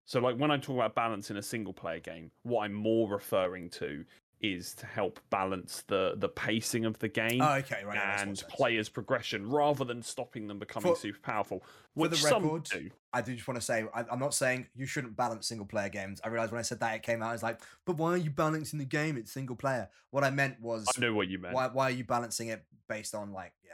[0.05, 3.09] so like when I talk about balance in a single player game, what I'm more
[3.09, 4.05] referring to
[4.41, 7.95] is to help balance the the pacing of the game Oh, okay, right.
[7.95, 11.59] that makes more and players' progression rather than stopping them becoming For- super powerful.
[11.59, 11.65] for
[12.01, 12.89] Which the some record, do.
[13.13, 15.89] I do just want to say, I, I'm not saying you shouldn't balance single player
[15.89, 16.19] games.
[16.23, 18.17] I realized when I said that it came out, I was like, but why are
[18.17, 19.17] you balancing the game?
[19.17, 19.89] It's single player.
[20.11, 21.53] What I meant was, I know what you meant.
[21.55, 23.71] why, why are you balancing it based on, like, yeah,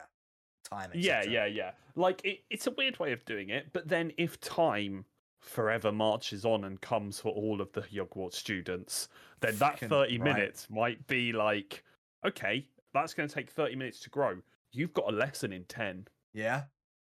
[0.69, 0.91] time?
[0.93, 1.71] Yeah, yeah, yeah.
[1.95, 5.05] Like it, it's a weird way of doing it, but then if time
[5.41, 9.09] forever marches on and comes for all of the Hogwarts students,
[9.41, 10.35] then that Fucking 30 right.
[10.35, 11.83] minutes might be like,
[12.25, 14.37] okay, that's going to take 30 minutes to grow.
[14.71, 16.07] You've got a lesson in 10.
[16.33, 16.63] Yeah.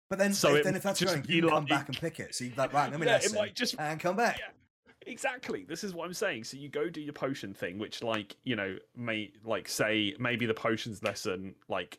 [0.08, 2.20] But then, So if, then if that's going, you can come like- back and pick
[2.20, 2.34] it.
[2.34, 4.38] So you're like, right, let me Yeah, it lesson might just and come back.
[4.38, 4.48] Yeah.
[5.06, 5.64] Exactly.
[5.64, 6.44] This is what I'm saying.
[6.44, 10.46] So you go do your potion thing, which like, you know, may like say maybe
[10.46, 11.98] the potions lesson like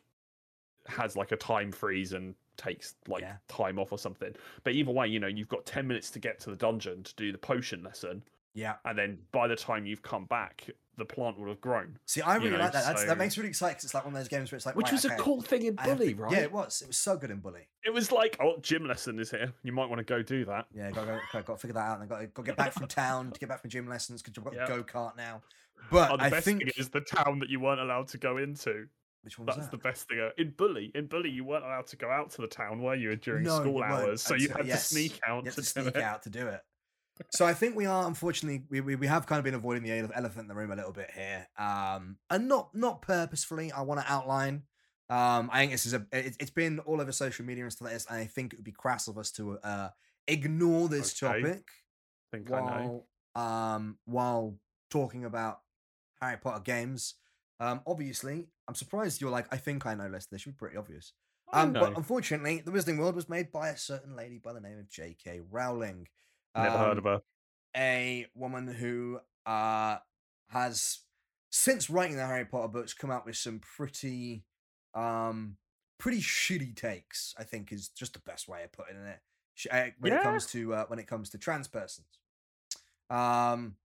[0.86, 3.36] has like a time freeze and takes like Yeah.
[3.48, 4.34] time off or something.
[4.62, 7.14] But either way, you know, you've got 10 minutes to get to the dungeon to
[7.16, 8.22] do the potion lesson,
[8.54, 8.76] Yeah.
[8.84, 11.98] and then by the time you've come back, the plant will have grown.
[12.06, 12.84] See, I really know, like that.
[12.84, 14.56] That's, so- That makes me really excited 'cause it's like one of those games where
[14.56, 16.32] it's like, Which right, was okay, a cool thing in Bully, to- right?
[16.32, 16.80] Yeah, it was.
[16.82, 17.66] It was so good in Bully.
[17.82, 19.52] It was like, oh, gym lesson is here.
[19.64, 20.66] You might want to go do that.
[20.72, 21.98] Yeah, got to got to figure that out.
[22.00, 24.22] And got to got to get back from town to get back from gym lessons
[24.22, 24.68] because you've got Yep.
[24.68, 25.42] a go kart now.
[25.90, 28.18] But Oh, the I best think thing is the town that you weren't allowed to
[28.18, 28.88] go into.
[29.24, 29.70] Which one That's that?
[29.70, 30.20] the best thing.
[30.20, 32.94] uh, In Bully, in Bully, you weren't allowed to go out to the town, were
[32.94, 34.22] you, during No, school you hours?
[34.22, 36.02] So you had yes, to sneak out You to, to do sneak it.
[36.02, 36.60] out to do it.
[37.30, 39.92] So I think we are unfortunately we, we, we have kind of been avoiding the
[40.14, 43.72] elephant in the room a little bit here, um, and not not purposefully.
[43.72, 44.64] I want to outline.
[45.08, 47.86] Um, I think this is a it, it's been all over social media and stuff
[47.86, 49.88] like this, and I think it would be crass of us to uh,
[50.28, 51.40] ignore this Okay.
[51.40, 51.64] topic
[52.32, 53.06] I think I know.
[53.34, 54.56] while um while
[54.90, 55.60] talking about
[56.20, 57.14] Harry Potter games.
[57.60, 60.28] Um, obviously, I'm surprised you're like I think I know Lister.
[60.32, 61.12] This should be pretty obvious.
[61.52, 64.78] Um, but unfortunately, the Wizarding World was made by a certain lady by the name
[64.78, 65.40] of J.K.
[65.50, 66.08] Rowling.
[66.56, 67.20] Never heard um, of her.
[67.76, 69.98] A woman who uh
[70.48, 71.00] has
[71.50, 74.44] since writing the Harry Potter books come out with some pretty
[74.94, 75.56] um
[75.98, 77.34] pretty shitty takes.
[77.38, 79.20] I think is just the best way of putting it.
[79.70, 82.06] Uh, When it comes to uh, when it comes to trans persons.
[83.10, 83.76] Um,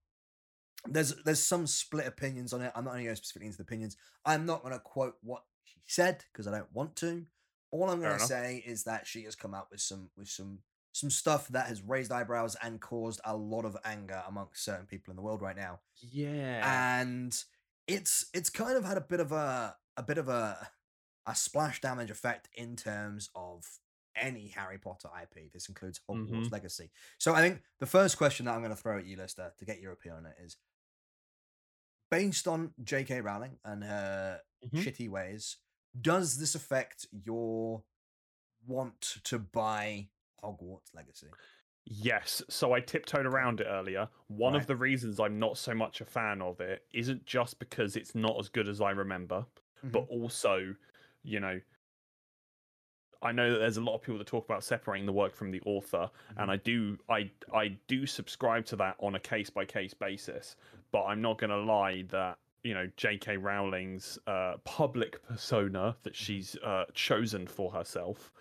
[0.88, 2.72] there's there's some split opinions on it.
[2.76, 3.98] I'm not going to go specifically into the opinions.
[4.26, 7.26] I'm not going to quote what she said because I don't want to.
[7.72, 10.60] All I'm going to say is that she has come out with some with some
[10.92, 15.12] some stuff that has raised eyebrows and caused a lot of anger amongst certain people
[15.12, 15.80] in the world right now.
[16.00, 17.00] Yeah.
[17.02, 17.36] And
[17.88, 20.70] it's it's kind of had a bit of a a bit of a
[21.28, 23.64] a splash damage effect in terms of
[24.16, 25.52] any Harry Potter IP.
[25.54, 26.52] This includes Hogwarts Mhm.
[26.52, 26.90] Legacy.
[27.20, 29.66] So I think the first question that I'm going to throw at you, Lister, to
[29.66, 30.58] get your opinion on it is
[32.10, 33.22] based on J.K.
[33.22, 34.84] Rowling and her Mhm.
[34.84, 35.58] shitty ways,
[36.00, 37.84] does this affect your
[38.66, 40.10] want to buy
[40.44, 41.28] Hogwarts Legacy?
[41.86, 42.44] Yes.
[42.50, 44.10] So I tiptoed around it earlier.
[44.28, 44.62] One Right.
[44.62, 48.14] of the reasons I'm not so much a fan of it isn't just because it's
[48.14, 49.46] not as good as I remember,
[49.84, 50.14] but Mm-hmm.
[50.22, 50.76] also,
[51.24, 51.60] you know,
[53.22, 55.52] I know that there's a lot of people that talk about separating the work from
[55.52, 56.40] the author, Mm-hmm.
[56.40, 60.56] and I do, I, I do subscribe to that on a case by case basis.
[60.92, 63.38] But I'm not going to lie that you know J.K.
[63.38, 68.32] Rowling's uh, public persona that she's uh, chosen for herself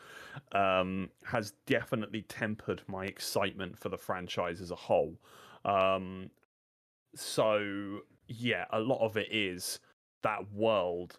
[0.53, 5.19] um, has definitely tempered my excitement for the franchise as a whole.
[5.65, 6.31] Um,
[7.15, 9.81] so yeah, a lot of it is
[10.23, 11.19] that world,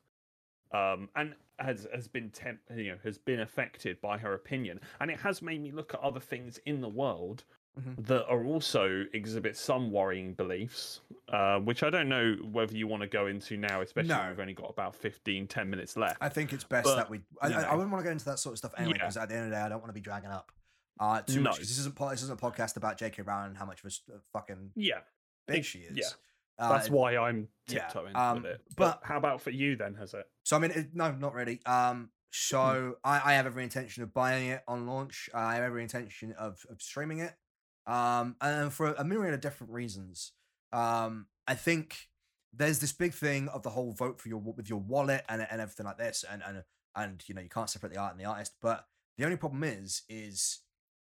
[0.74, 5.10] um, and has has been temp- you know has been affected by her opinion, and
[5.10, 7.44] it has made me look at other things in the world
[7.80, 8.06] Mhm.
[8.08, 11.02] that are also exhibit some worrying beliefs,
[11.32, 14.30] uh, which I don't know whether you want to go into now, especially when No.
[14.30, 16.18] we've only got about 15, 10 minutes left.
[16.22, 17.22] I think it's best But, that we.
[17.42, 19.04] I, I, I wouldn't want to go into that sort of stuff anyway Yeah.
[19.04, 20.52] because at the end of the day, I don't want to be dragging up
[21.00, 21.52] uh, too No.
[21.52, 21.60] much.
[21.60, 23.22] This isn't this isn't a podcast about J.K.
[23.22, 25.00] Rowling and how much of a fucking yeah,
[25.48, 25.98] bitch Ex- she is.
[25.98, 26.06] yeah.
[26.58, 28.62] Uh, that's why I'm yeah, tiptoeing um, with it.
[28.76, 29.94] but- But how about for you then?
[29.96, 30.30] Has it?
[30.44, 31.62] So I mean, it, no, not really.
[31.66, 35.30] Um, So I, I have every intention of buying it on launch.
[35.34, 37.34] I have every intention of, of streaming it,
[37.90, 40.32] um, and for a myriad of different reasons.
[40.72, 42.10] Um, I think
[42.54, 45.60] there's this big thing of the whole vote for your with your wallet and and
[45.60, 46.64] everything like this, and and
[46.96, 48.54] and you know you can't separate the art and the artist.
[48.62, 48.86] But
[49.18, 50.60] the only problem is, is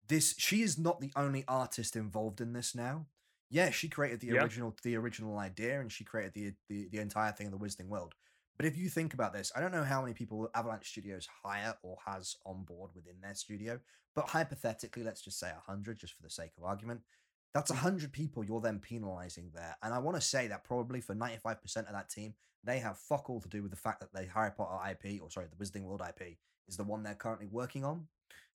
[0.09, 3.07] this she is not the only artist involved in this now.
[3.51, 4.43] Yeah, she created the Yeah.
[4.43, 7.89] original the original idea, and she created the the, the entire thing in the Wizarding
[7.89, 8.15] World.
[8.57, 11.75] But if you think about this, I don't know how many people Avalanche Studios hire
[11.83, 13.81] or has on board within their studio,
[14.15, 17.01] but hypothetically, let's just say 100 just for the sake of argument.
[17.55, 18.13] That's 100 mm.
[18.13, 19.77] people you're then penalizing there.
[19.83, 23.31] And I want to say that probably for 95% of that team, they have fuck
[23.31, 25.85] all to do with the fact that the Harry Potter IP, or sorry, the Wizarding
[25.85, 26.37] World IP,
[26.69, 28.07] is the one they're currently working on.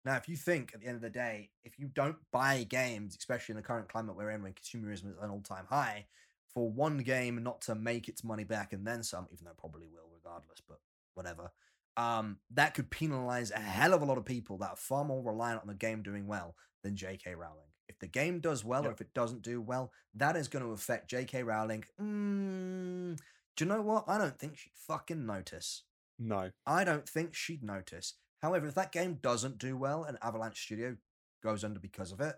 [0.05, 3.17] Now, if you think at the end of the day, if you don't buy games,
[3.17, 6.07] especially in the current climate we're in when consumerism is at an all time high,
[6.55, 9.59] for one game not to make its money back and then some, even though it
[9.59, 10.79] probably will regardless, but
[11.15, 11.53] whatever,
[11.97, 15.23] um, that could penalize a hell of a lot of people that are far more
[15.23, 17.35] reliant on the game doing well than J.K.
[17.35, 17.69] Rowling.
[17.89, 20.73] If the game does well or if it doesn't do well, that is going to
[20.73, 21.43] affect J.K.
[21.43, 21.85] Rowling.
[22.01, 23.19] Mm,
[23.57, 24.05] do you know what?
[24.09, 25.85] I don't think she'd fucking notice.
[26.19, 26.51] No.
[26.67, 28.15] I don't think she'd notice.
[28.41, 30.97] However, if that game doesn't do well and Avalanche Studio
[31.43, 32.37] goes under because of it,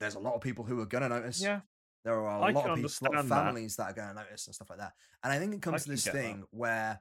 [0.00, 1.42] there's a lot of people who are going to notice.
[1.42, 1.60] Yeah.
[2.06, 3.44] There are a I lot of people, lot of understand that.
[3.44, 3.90] families that.
[3.90, 4.92] are going to notice and stuff like that.
[5.24, 6.22] And I think it comes to this get that.
[6.22, 7.00] thing where,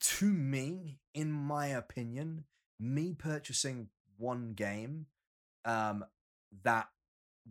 [0.00, 2.46] to me, in my opinion,
[2.80, 5.06] me purchasing one game
[5.64, 6.04] um,
[6.64, 6.88] that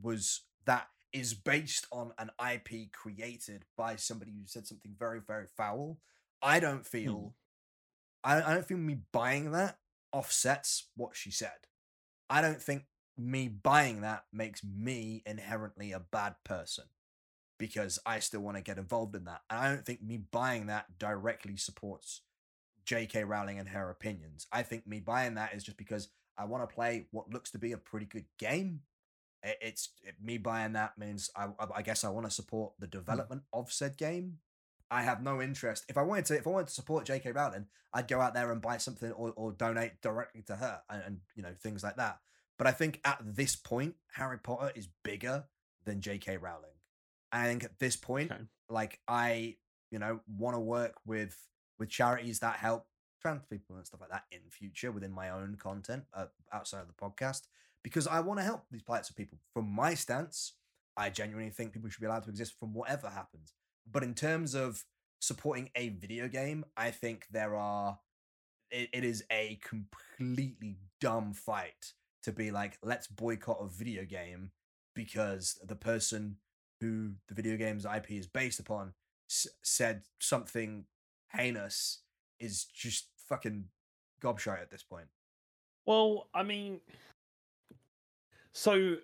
[0.01, 5.45] was that is based on an IP created by somebody who said something very, very
[5.56, 5.99] foul.
[6.41, 7.34] I don't feel,
[8.26, 9.78] I, I don't feel me buying that
[10.12, 11.70] offsets what she said.
[12.30, 12.84] I don't think
[13.18, 16.86] me buying that makes me inherently a bad person
[17.57, 19.41] because I still want to get involved in that.
[19.49, 22.22] And I don't think me buying that directly supports
[22.86, 23.24] J.K.
[23.24, 24.47] Rowling and her opinions.
[24.51, 27.57] I think me buying that is just because I want to play what looks to
[27.57, 28.82] be a pretty good game.
[29.43, 32.91] It's it, me buying that means I, I- guess I want to support the hmm.
[32.91, 34.39] development of said game.
[34.91, 35.86] I have no interest.
[35.89, 37.32] If I wanted to, if I wanted to support J.K.
[37.32, 41.03] Rowling, I'd go out there and buy something or, or donate directly to her and,
[41.05, 42.20] and you know things like that.
[42.58, 45.45] But I think at this point, Harry Potter is bigger
[45.86, 46.38] than J.K.
[46.38, 46.72] Rowling.
[47.32, 48.41] I think at this point, Okay.
[48.70, 49.56] like I,
[49.91, 51.38] you know, want to work with
[51.78, 52.88] with charities that help
[53.22, 56.88] trans people and stuff like that in future within my own content uh, outside of
[56.88, 57.41] the podcast
[57.84, 59.38] because I want to help these plights of people.
[59.53, 60.53] From my stance,
[60.95, 63.53] I genuinely think people should be allowed to exist from whatever happens.
[63.91, 64.86] But in terms of
[65.20, 67.99] supporting a video game, I think there are.
[68.72, 71.93] It, it is a completely dumb fight
[72.26, 74.51] to be like, let's boycott a video game
[74.95, 76.38] because the person
[76.82, 78.93] who the video game's IP is based upon
[79.30, 80.86] s- said something
[81.32, 82.01] heinous
[82.39, 83.65] is just fucking
[84.21, 85.07] gobshite at this point.
[85.86, 86.82] Well, I mean,
[88.53, 88.97] so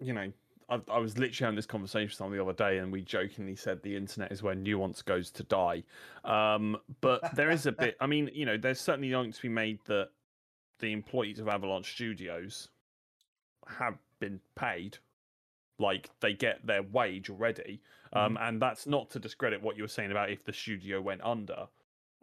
[0.00, 0.32] you know,
[0.70, 3.56] I, I was literally having this conversation with someone the other day, and we jokingly
[3.56, 5.82] said the internet is where nuance goes to die.
[6.24, 7.96] Um, but there is a bit.
[8.00, 10.10] I mean, you know, there's certainly argument to be made that
[10.78, 12.68] the employees of Avalanche Studios
[13.66, 14.98] have been paid,
[15.78, 17.80] like they get their wage already,
[18.12, 21.22] um, and that's not to discredit what you were saying about if the studio went
[21.22, 21.68] under,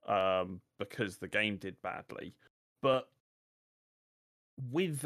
[0.08, 2.34] um, because the game did badly,
[2.82, 3.10] but
[4.72, 5.06] with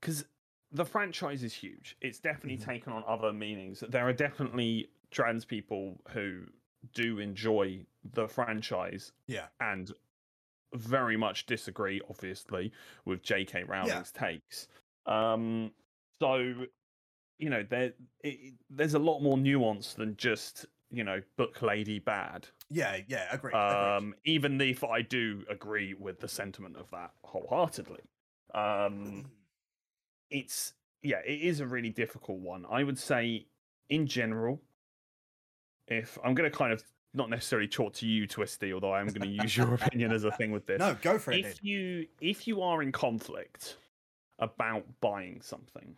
[0.00, 0.24] because
[0.72, 1.96] the franchise is huge.
[2.00, 2.64] It's definitely Mhm.
[2.64, 3.80] taken on other meanings.
[3.80, 6.46] There are definitely trans people who
[6.92, 9.48] do enjoy the franchise Yeah.
[9.60, 9.92] and
[10.74, 12.72] very much disagree, obviously,
[13.04, 13.64] with J.K.
[13.64, 14.68] Rowling's takes.
[15.06, 15.72] Um,
[16.18, 16.54] so,
[17.38, 21.98] you know, there it, there's a lot more nuance than just you know book lady
[21.98, 22.46] bad.
[22.70, 23.52] Yeah, yeah, agree.
[23.52, 28.00] Um, even if I do agree with the sentiment of that wholeheartedly.
[28.54, 29.30] Um,
[30.30, 32.64] it's yeah, it is a really difficult one.
[32.70, 33.46] I would say,
[33.88, 34.60] in general,
[35.88, 36.82] if I'm going to kind of
[37.14, 40.24] not necessarily talk to you, Twisty, although I am going to use your opinion as
[40.24, 40.78] a thing with this.
[40.78, 41.40] no, go for it.
[41.40, 41.64] if dude.
[41.64, 43.76] you if you are in conflict
[44.38, 45.94] about buying something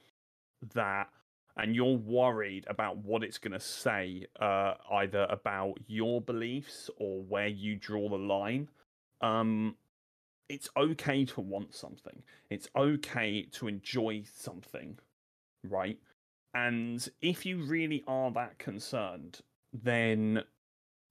[0.75, 1.09] that
[1.57, 7.23] and you're worried about what it's going to say uh, either about your beliefs or
[7.23, 8.69] where you draw the line
[9.21, 9.77] um
[10.49, 14.99] it's okay to want something it's okay to enjoy something
[15.69, 15.99] right
[16.55, 19.41] and if you really are that concerned
[19.73, 20.43] then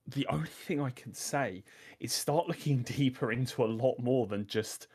[0.07, 1.63] the only thing i can say
[1.99, 4.87] is start looking deeper into a lot more than just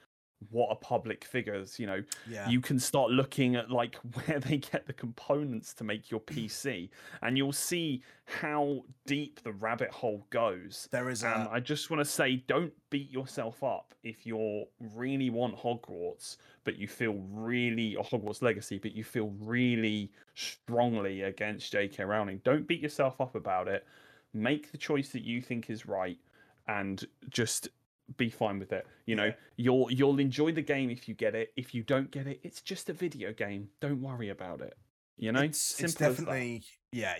[0.50, 2.00] what are public figures you know
[2.30, 2.48] Yeah.
[2.48, 3.96] you can start looking at like
[4.26, 6.90] where they get the components to make your pc
[7.22, 11.90] and you'll see how deep the rabbit hole goes there is and a I just
[11.90, 17.14] want to say, don't beat yourself up if you really want Hogwarts, but you feel
[17.32, 22.04] really, or Hogwarts Legacy, but you feel really strongly against J.K.
[22.04, 22.40] Rowling.
[22.44, 23.86] Don't beat yourself up about it.
[24.34, 26.18] Make the choice that you think is right,
[26.66, 27.68] and just
[28.16, 28.86] be fine with it.
[29.06, 29.34] You know, Yeah.
[29.56, 31.52] you'll you'll enjoy the game if you get it.
[31.56, 33.70] If you don't get it, it's just a video game.
[33.80, 34.76] Don't worry about it.
[35.16, 36.24] You know, it's, it's Simple as that.
[36.26, 37.16] definitely yeah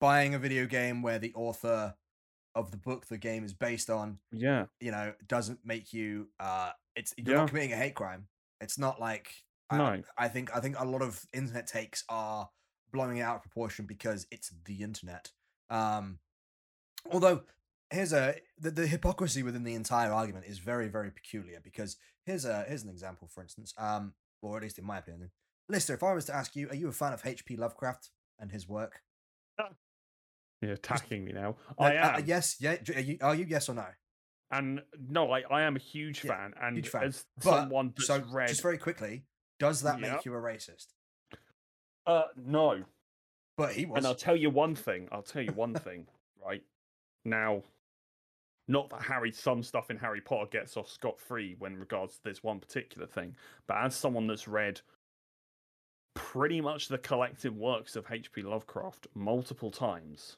[0.00, 1.94] buying a video game where the author
[2.56, 6.70] of the book the game is based on yeah, you know doesn't make you uh
[6.96, 7.40] it's you're Yeah.
[7.42, 8.26] not committing a hate crime
[8.60, 9.32] it's not like
[9.70, 10.02] I, No.
[10.18, 12.48] I think i think a lot of internet takes are
[12.92, 15.30] blowing it out of proportion because it's the internet
[15.70, 16.18] um
[17.10, 17.42] although
[17.90, 22.44] here's a the, the hypocrisy within the entire argument is very very peculiar because here's
[22.44, 25.30] a here's an example for instance um or at least in my opinion
[25.68, 28.50] lister if i was to ask you are you a fan of hp lovecraft and
[28.52, 29.00] his work
[30.62, 31.56] you're attacking me now.
[31.78, 32.24] Uh, I uh, am.
[32.26, 33.86] yes yeah are you, are you yes or no
[34.50, 37.02] And no, I, I am a huge Yeah, fan, and huge fan.
[37.04, 39.24] as But, someone that's so read, just very quickly
[39.58, 40.86] does that make you a racist
[42.06, 42.84] uh, no.
[43.56, 45.08] but he was And I'll tell you one thing.
[45.12, 46.06] I'll tell you one thing.
[47.24, 47.62] Now,
[48.68, 52.24] not that Harry, some stuff in Harry Potter gets off scot free when regards to
[52.24, 54.80] this one particular thing, but as someone that's read
[56.14, 58.42] pretty much the collective works of H.P.
[58.42, 60.36] Lovecraft multiple times,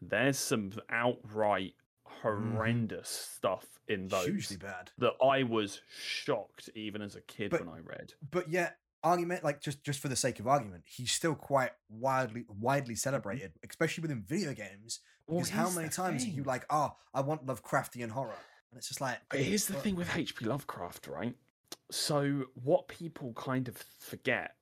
[0.00, 4.24] there's some outright horrendous stuff in those.
[4.24, 4.32] Mm-hmm.
[4.32, 8.14] hugely bad that I was shocked even as a kid But- when I read.
[8.30, 12.44] but yet argument like just just for the sake of argument he's still quite widely
[12.48, 17.20] widely celebrated especially within video games because how many times are you like oh i
[17.20, 18.38] want lovecraftian horror
[18.72, 20.46] and it's just like But here's the thing with H.P.
[20.46, 21.36] Lovecraft, right?
[21.90, 24.54] So what people kind of forget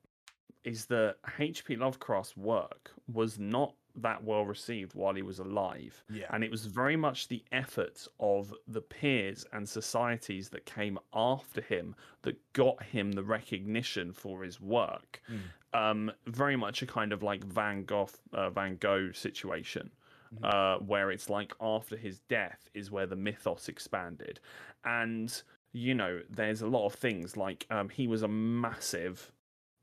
[0.65, 1.77] is that H.P.
[1.77, 6.03] Lovecraft's work was not that well received while he was alive.
[6.09, 10.99] yeah And it was very much the efforts of the peers and societies that came
[11.13, 15.21] after him that got him the recognition for his work.
[15.31, 15.39] Mm.
[15.73, 19.89] Um, very much a kind of like Van Gogh, uh, Van Gogh situation,
[20.33, 20.43] Mhm.
[20.43, 24.39] uh, where it's like after his death is where the mythos expanded,
[24.85, 29.31] and you know there's a lot of things like um, he was a massive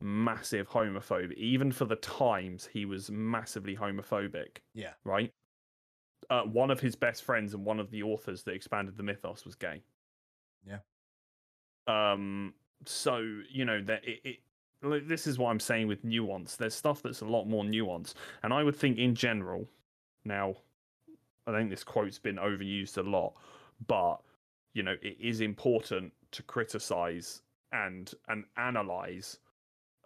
[0.01, 1.33] massive homophobe.
[1.35, 4.59] Even for the times he was massively homophobic.
[4.75, 4.95] Yeah.
[5.05, 5.33] right?
[6.31, 9.45] Uh, one of his best friends and one of the authors that expanded the mythos
[9.45, 9.83] was gay.
[10.67, 10.79] Yeah.
[11.87, 13.19] um so
[13.51, 14.39] you know that it, it
[15.09, 16.57] this is what i'm saying with nuance.
[16.57, 18.15] There's stuff that's a lot more nuance.
[18.43, 19.69] And i would think in general
[20.29, 20.55] now
[21.47, 23.35] i think this quote's been overused a lot
[23.87, 24.18] but
[24.74, 29.39] you know it is important to criticize and and analyze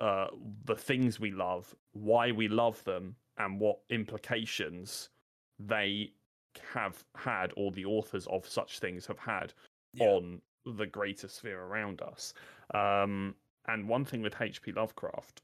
[0.01, 0.29] uh
[0.65, 5.11] the things we love why we love them and what implications
[5.59, 6.11] they
[6.75, 9.53] have had or the authors of such things have had
[9.95, 10.07] Yeah.
[10.07, 12.35] on the greater sphere around us
[12.75, 13.35] um
[13.69, 15.43] and one thing with hp lovecraft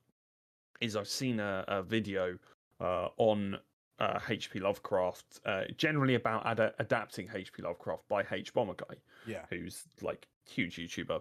[0.81, 2.39] is i've seen a, a video
[2.81, 3.59] uh on
[3.99, 4.61] uh, H.P.
[4.61, 7.63] Lovecraft, uh, generally about ad- adapting H.P.
[7.63, 8.97] Lovecraft by hbomberguy,
[9.27, 11.21] yeah who's like huge YouTuber,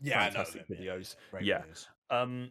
[0.00, 1.16] yeah fantastic them, yeah, videos.
[1.30, 1.62] great yeah.
[1.62, 1.86] videos.
[2.10, 2.50] Um,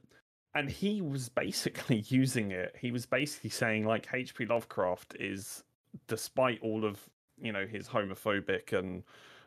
[0.56, 2.76] and he was basically using it.
[2.80, 4.46] He was basically saying like H.P.
[4.46, 5.64] Lovecraft is,
[6.08, 7.00] despite all of
[7.42, 9.04] you know his homophobic and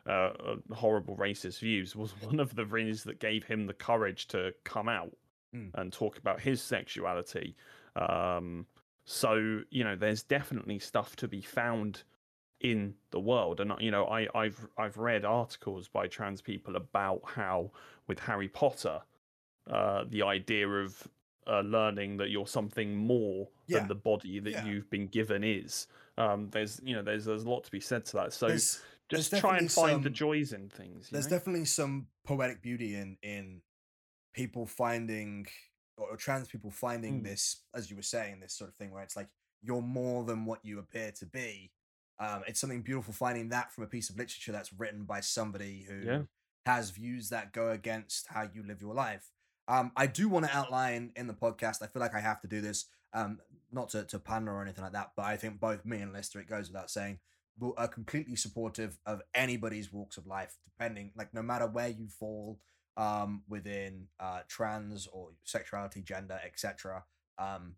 [0.08, 4.28] uh, uh, horrible racist views, was one of the things that gave him the courage
[4.28, 5.12] to come out
[5.54, 5.70] Mm.
[5.74, 7.54] and talk about his sexuality.
[7.94, 8.66] Um,
[9.06, 12.02] so you know, there's definitely stuff to be found
[12.60, 17.22] in the world, and you know, I, I've I've read articles by trans people about
[17.24, 17.70] how
[18.08, 19.00] with Harry Potter,
[19.70, 21.06] uh, the idea of
[21.46, 23.78] uh, learning that you're something more Yeah.
[23.78, 24.64] than the body that Yeah.
[24.64, 25.86] you've been given is.
[26.18, 28.32] Um, there's you know there's there's a lot to be said to that.
[28.32, 31.08] So there's, just there's try and find the joys in things.
[31.10, 31.36] you there's know?
[31.38, 33.60] definitely some poetic beauty in in
[34.34, 35.46] people finding
[35.96, 37.24] or trans people finding Mm.
[37.24, 39.28] this as you were saying this sort of thing where it's like
[39.62, 41.72] you're more than what you appear to be
[42.18, 45.84] um it's something beautiful finding that from a piece of literature that's written by somebody
[45.88, 46.22] who Yeah.
[46.66, 49.30] has views that go against how you live your life
[49.68, 52.46] um i do want to outline in the podcast i feel like i have to
[52.48, 53.40] do this um
[53.72, 56.38] not to, to pander or anything like that but i think both me and lister
[56.40, 57.18] it goes without saying
[57.78, 62.60] are completely supportive of anybody's walks of life depending like no matter where you fall
[62.96, 67.04] um within uh trans or sexuality gender etc
[67.38, 67.74] um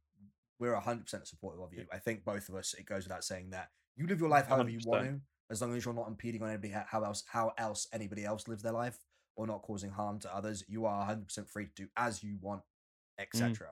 [0.60, 3.68] we're 100% supportive of you i think both of us it goes without saying that
[3.96, 6.48] you live your life however you want to as long as you're not impeding on
[6.48, 8.98] anybody how else how else anybody else lives their life
[9.38, 12.60] or not causing harm to others, you are 100% free to do as you want,
[13.18, 13.68] etc.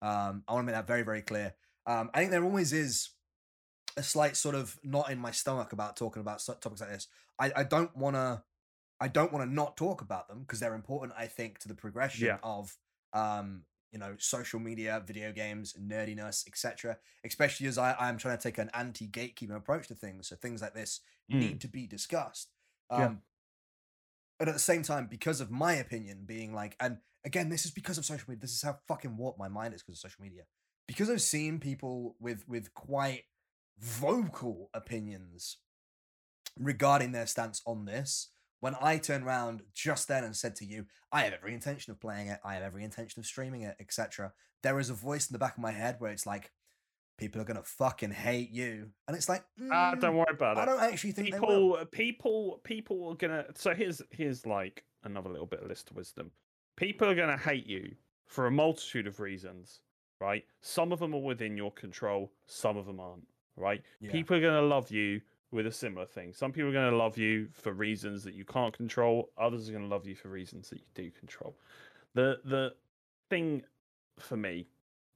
[0.00, 1.52] Um, I want to make that very, very clear.
[1.84, 3.10] Um, I think there always is
[3.96, 7.08] a slight sort of knot in my stomach about talking about topics like this.
[7.40, 8.42] I, I don't want to,
[9.00, 11.14] I don't want to not talk about them because they're important.
[11.16, 12.38] I think to the progression Yeah.
[12.42, 12.76] of,
[13.12, 16.98] um, you know, social media, video games, nerdiness, etc.
[17.24, 20.74] Especially as I, I'm trying to take an anti-gatekeeping approach to things, so things like
[20.74, 21.38] this Mm.
[21.38, 22.52] need to be discussed.
[22.90, 23.14] Um, Yeah.
[24.38, 27.70] But at the same time, because of my opinion being like, and again, this is
[27.72, 28.40] because of social media.
[28.40, 30.44] This is how fucking warped my mind is because of social media.
[30.88, 33.24] Because I've seen people with with quite
[33.78, 35.58] vocal opinions
[36.56, 38.30] regarding their stance on this.
[38.60, 42.00] When I turned around just then and said to you, I have every intention of
[42.00, 44.32] playing it, I have every intention of streaming it, etc.
[44.62, 46.52] There is a voice in the back of my head where it's like,
[47.18, 50.60] people are gonna fucking hate you, and it's like, Ah, mm, don't worry about it.
[50.60, 55.46] I don't actually think people people people are gonna so here's here's like another little
[55.46, 56.30] bit of list of wisdom
[56.76, 57.94] people are gonna hate you
[58.26, 59.80] for a multitude of reasons
[60.20, 64.12] right some of them are within your control some of them aren't right Yeah.
[64.12, 65.20] people are gonna love you
[65.52, 66.32] with a similar thing.
[66.32, 69.30] Some people are gonna love you for reasons that you can't control.
[69.38, 71.56] Others are gonna love you for reasons that you do control.
[72.14, 72.74] The the
[73.30, 73.62] thing
[74.18, 74.68] for me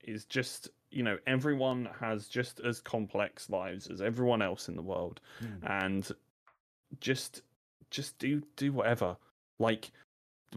[0.04, 4.82] is just you know everyone has just as complex lives as everyone else in the
[4.82, 5.20] world.
[5.40, 5.66] Hmm.
[5.66, 6.10] and
[7.00, 7.42] just
[7.90, 9.16] just do do whatever.
[9.58, 9.90] Like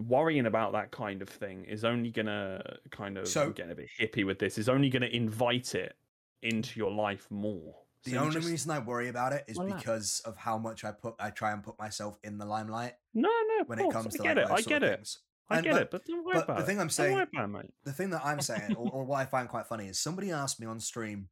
[0.07, 3.75] worrying about that kind of thing is only gonna kind of So- I'm getting a
[3.75, 5.95] bit hippie with this is only gonna invite it
[6.43, 7.75] into your life more
[8.11, 9.81] The So only just- reason I worry about it is Relax.
[9.81, 13.27] because of how much I put I try and put myself in the limelight no
[13.29, 15.19] no of when course, it comes I to get like, it I get it things.
[15.49, 16.91] I And- get but- it but don't worry but about the it thing I'm don't
[16.91, 19.47] saying- worry about it, mate the thing that I'm saying, or, or what I find
[19.49, 21.29] quite funny, is somebody asked me on stream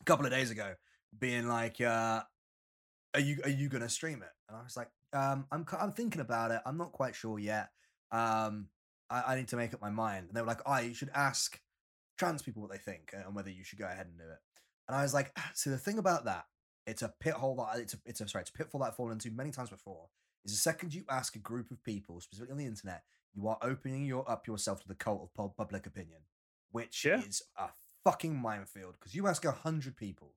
[0.00, 0.74] a couple of days ago,
[1.18, 2.22] being like, uh,
[3.14, 6.20] "Are you are you gonna stream it?" And I was like, um, "I'm I'm thinking
[6.20, 6.60] about it.
[6.66, 7.70] I'm not quite sure yet.
[8.10, 8.68] Um,
[9.10, 11.10] I, I need to make up my mind." And they were like, "Oh, you should
[11.14, 11.60] ask
[12.16, 14.38] trans people what they think and whether you should go ahead and do it."
[14.88, 16.46] And I was like, "Ah, "So the thing about that,
[16.86, 18.96] it's a pit hole that it's a it's a sorry, it's a pitfall that I've
[18.96, 20.08] fallen into many times before.
[20.44, 23.58] Is the second you ask a group of people, specifically on the internet, you are
[23.62, 26.20] opening your up yourself to the cult of public opinion,
[26.70, 27.20] which Yeah.
[27.20, 27.70] is a
[28.04, 28.94] fucking minefield.
[28.98, 30.36] Because you ask a hundred people,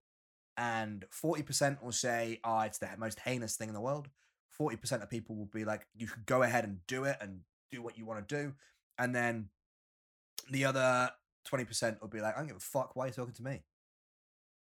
[0.56, 4.10] and forty percent will say, "Ah, it's the most heinous thing in the world."
[4.50, 7.44] Forty percent of people will be like, "You should go ahead and do it and
[7.70, 8.56] do what you want to do,"
[8.98, 9.50] and then
[10.50, 12.96] the other twenty percent will be like, "I don't give a fuck.
[12.96, 13.66] Why are you talking to me?"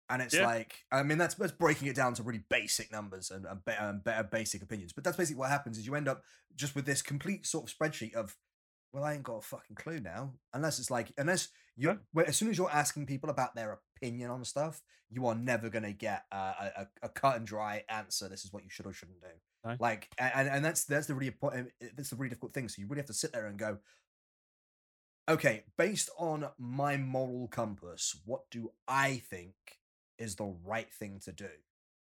[0.10, 0.46] And it's Yeah.
[0.48, 3.72] like, I mean, that's that's breaking it down to really basic numbers and, and, be-
[3.80, 4.92] and better basic opinions.
[4.94, 6.24] But that's basically what happens: is you end up
[6.56, 8.36] just with this complete sort of spreadsheet of,
[8.92, 10.34] well, I ain't got a fucking clue now.
[10.54, 12.24] Unless it's like, unless you, Yeah.
[12.24, 14.82] as soon as you're asking people about their opinion on stuff,
[15.12, 18.28] you are never going to get a, a, a cut and dry answer.
[18.30, 19.28] This is what you should or shouldn't do.
[19.64, 19.76] No.
[19.80, 21.72] Like, and and that's that's the really important.
[21.82, 22.68] Eh, eh, that's the really difficult thing.
[22.68, 23.78] So you really have to sit there and go,
[25.30, 29.54] okay, based on my moral compass, what do I think
[30.20, 31.50] is the right thing to do?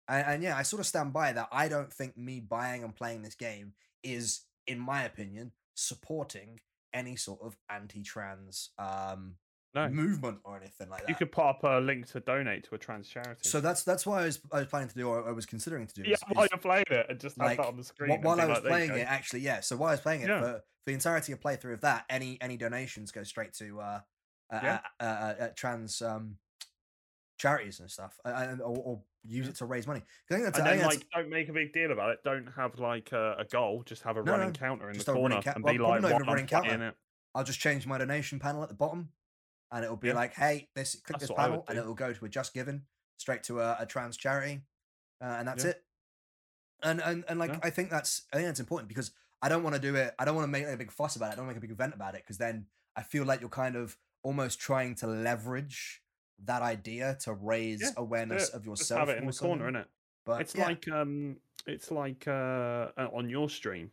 [0.08, 1.48] And, and yeah, I sort of stand by that.
[1.52, 6.60] I don't think me buying and playing this game is, in my opinion, supporting
[6.92, 9.34] any sort of anti-trans um,
[9.74, 11.08] no movement or anything like that.
[11.08, 14.06] you could put up a link to donate to a trans charity So that's that's
[14.06, 16.02] why I was I was planning to do, or I was considering to do.
[16.02, 18.24] yeah is- while you're playing it and just have like, that on the screen Wh-
[18.24, 19.60] while I was like, playing it, actually, yeah.
[19.60, 20.38] So while I was playing it Yeah.
[20.40, 24.00] for, for the entirety of playthrough of that, any any donations go straight to uh,
[24.52, 24.78] uh, Yeah.
[25.00, 26.36] uh, uh, uh, trans um,
[27.38, 30.00] charities and stuff, and or, or use it to raise money.
[30.30, 32.10] I think that's, and I then think that's- like don't make a big deal about
[32.10, 34.98] it don't have like a, a goal just have a No, running no, counter in
[34.98, 36.88] the corner ca- and well, be like not even running counter.
[36.88, 36.94] it
[37.34, 39.08] I'll just change my donation panel at the bottom,
[39.72, 40.14] and it'll be Yeah.
[40.14, 42.28] like, "Hey, this click That's this what I would panel, and it'll go to a
[42.28, 42.82] JustGiving
[43.16, 44.60] straight to a, a trans charity,
[45.20, 45.70] uh, and that's Yeah.
[45.70, 45.84] it."
[46.82, 47.60] And and and like Yeah.
[47.62, 49.10] I think that's I think that's important because
[49.42, 50.14] I don't want to do it.
[50.18, 51.32] I don't want to make a big fuss about it.
[51.32, 52.66] I don't make a big event about it because then
[52.96, 56.02] I feel like you're kind of almost trying to leverage
[56.44, 58.54] that idea to raise Yeah, awareness it.
[58.54, 59.00] of just yourself.
[59.00, 59.82] have it in the corner something.
[59.82, 59.86] innit?
[60.26, 60.64] But it's yeah.
[60.66, 62.30] like um it's like uh
[62.96, 63.90] uh, on your stream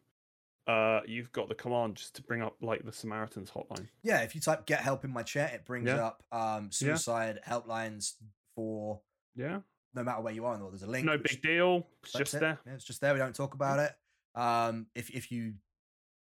[0.68, 4.36] uh you've got the command just to bring up like the samaritans hotline Yeah, if
[4.36, 6.06] you type "get help" in my chat, it brings Yeah.
[6.06, 8.14] up um, suicide helplines
[8.56, 9.02] for
[9.36, 9.60] yeah
[9.94, 10.74] no matter where you are in the world.
[10.74, 11.06] There's a link.
[11.06, 12.40] no big deal it's just it.
[12.40, 13.14] there Yeah, it's just there.
[13.14, 13.92] We don't talk about it.
[14.40, 15.56] Um, if if you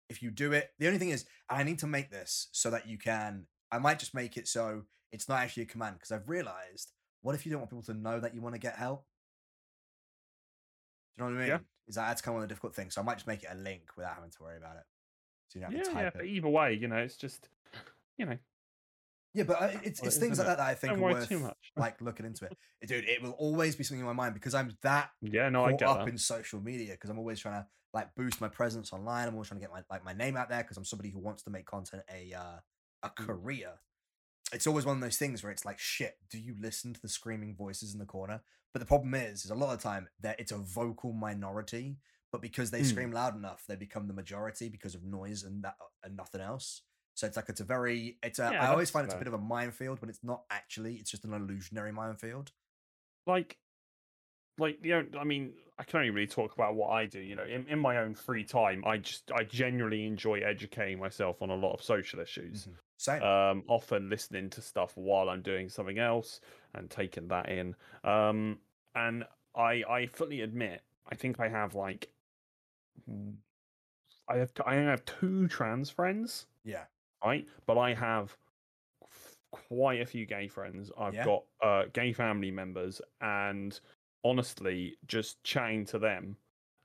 [0.09, 2.89] if you do it, the only thing is I need to make this so that
[2.89, 3.47] you can.
[3.71, 4.83] I might just make it so
[5.13, 6.93] it's not actually a command because I've realized.
[7.23, 9.05] What if you don't want people to know that you want to get help?
[11.19, 11.49] Do you know what I mean?
[11.51, 11.59] Yeah.
[11.89, 12.95] Is that that's kind of one of the difficult things?
[12.95, 14.85] So I might just make it a link without having to worry about it.
[15.49, 16.29] So you don't have yeah to yeah type but it.
[16.29, 17.49] either way you know it's just
[18.17, 18.39] you know
[19.35, 21.73] Yeah, but it's it's things like that that I think Don't are worth too much.
[21.77, 22.57] like looking into it.
[22.87, 25.73] Dude, it will always be something in my mind because I'm that Yeah, no, I
[25.73, 26.09] get up that.
[26.09, 29.27] in social media because I'm always trying to like boost my presence online.
[29.27, 31.19] I'm always trying to get my like my name out there because I'm somebody who
[31.19, 32.61] wants to make content a uh,
[33.03, 33.27] a Mm.
[33.27, 33.71] career.
[34.53, 37.09] It's always one of those things where it's like, shit, do you listen to the
[37.09, 38.43] screaming voices in the corner?
[38.73, 41.99] But the problem is, is a lot of the time that it's a vocal minority,
[42.33, 42.87] but because they Mm.
[42.87, 46.83] scream loud enough, they become the majority because of noise and that and nothing else.
[47.15, 49.27] So it's like it's a very it's a Yeah, I always find it's a bit
[49.29, 52.53] of a minefield when it's not actually, it's just an illusionary minefield.
[53.27, 53.59] like
[54.59, 57.35] like you know i mean i can only really talk about what i do you
[57.35, 61.51] know in, in my own free time i just i genuinely enjoy educating myself on
[61.51, 62.69] a lot of social issues
[63.01, 63.23] Same.
[63.23, 66.41] um often listening to stuff while i'm doing something else
[66.75, 67.75] and taking that in
[68.05, 68.59] um
[68.95, 69.25] and
[69.55, 72.11] i i fully admit i think i have like
[74.29, 76.85] i have i have two trans friends yeah.
[77.25, 77.47] right?
[77.67, 78.37] But I have
[79.51, 80.91] quite a few gay friends.
[80.97, 81.25] I've Yeah.
[81.25, 83.79] got uh, gay family members, and
[84.25, 86.37] honestly, just chatting to them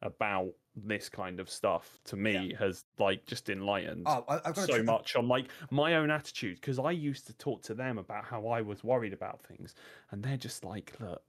[0.02, 5.16] about this kind of stuff to me has like just enlightened Oh, I, so much
[5.16, 8.62] on like my own attitude because I used to talk to them about how I
[8.62, 9.74] was worried about things,
[10.12, 11.24] and they're just like, look.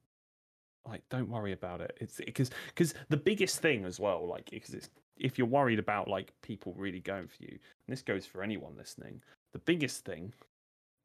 [0.87, 1.97] Like, don't worry about it.
[2.01, 6.09] It's because because the biggest thing as well, like, because it's if you're worried about
[6.09, 9.23] like people really going for you, and this goes for anyone listening,
[9.53, 10.33] the biggest thing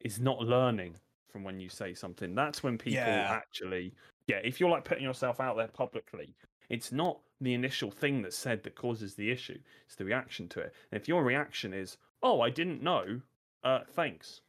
[0.02, 0.96] is not learning
[1.30, 2.36] from when you say something.
[2.36, 3.30] That's when people Yeah.
[3.30, 3.96] actually,
[4.28, 6.36] yeah, if you're like putting yourself out there publicly,
[6.70, 10.60] it's not the initial thing that's said that causes the issue, it's the reaction to
[10.62, 10.74] it.
[10.92, 13.22] And if your reaction is, oh, I didn't know,
[13.64, 14.42] uh, thanks,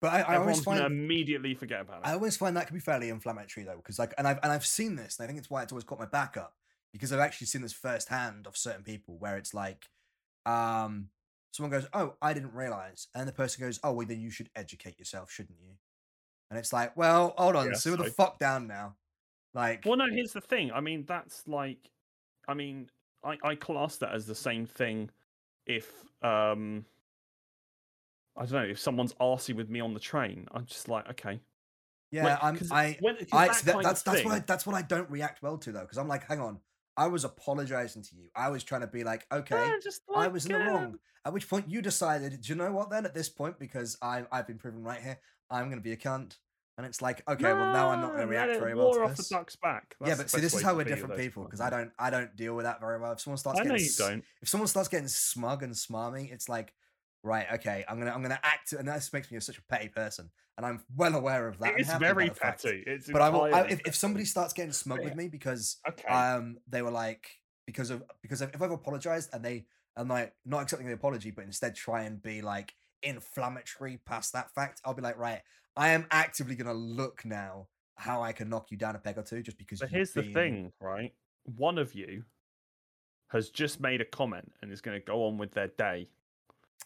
[0.00, 2.06] but I, I always find immediately forget about it.
[2.06, 4.66] I always find that can be fairly inflammatory though, because like, and I've and I've
[4.66, 6.56] seen this, and I think it's why it's always caught my back up
[6.92, 9.88] because I've actually seen this firsthand of certain people where it's like,
[10.44, 11.10] um,
[11.52, 14.50] someone goes, "Oh, I didn't realize," and the person goes, "Oh, well, then you should
[14.56, 15.74] educate yourself, shouldn't you?"
[16.50, 18.96] And it's like, well, hold on, Yeah, sit the fuck down now,
[19.54, 20.70] like, Well, no, here's the thing.
[20.72, 21.90] I mean, that's like,
[22.48, 22.88] I mean,
[23.24, 25.10] I, I class that as the same thing
[25.66, 25.90] if,
[26.22, 26.84] um,
[28.36, 31.40] I don't know, if someone's arsey with me on the train, I'm just like, okay.
[32.10, 34.82] yeah, Like, I'm, I, when- I, that that, that's that's what I, that's what I
[34.82, 36.58] don't react well to though, because I'm like, hang on,
[36.96, 40.28] I was apologizing to you, I was trying to be like, okay, Yeah, just I
[40.28, 40.98] was in the wrong.
[41.24, 43.04] At which point you decided, do you know what then?
[43.06, 45.18] At this point, because I I've been proven right here,
[45.50, 46.38] I'm gonna be a cunt.
[46.82, 49.28] And it's like, okay, well now I'm not gonna react very well to off this.
[49.28, 49.94] the duck's back.
[50.04, 52.56] yeah, but see, this is how we're different people because I don't I don't deal
[52.56, 53.12] with that very well.
[53.12, 54.24] If someone starts I getting don't.
[54.42, 56.72] if someone starts getting smug and smarmy, it's like,
[57.22, 60.28] right, okay, I'm gonna I'm gonna act, and that makes me such a petty person,
[60.56, 61.78] and I'm well aware of that.
[61.78, 62.82] It's very petty.
[62.84, 63.42] It's But I will.
[63.42, 65.04] I, if, if somebody starts getting smug Yeah.
[65.04, 67.28] with me because okay, um they were like
[67.64, 69.66] because of because if I've apologized and they
[69.96, 74.52] and like not accepting the apology but instead try and be like inflammatory past that
[74.54, 75.42] fact, I'll be like, right,
[75.76, 79.22] I am actively gonna look now how I can knock you down a peg or
[79.22, 79.80] two just because.
[79.80, 81.12] But here's the thing, right?
[81.44, 82.24] One of you
[83.28, 86.08] has just made a comment and is going to go on with their day.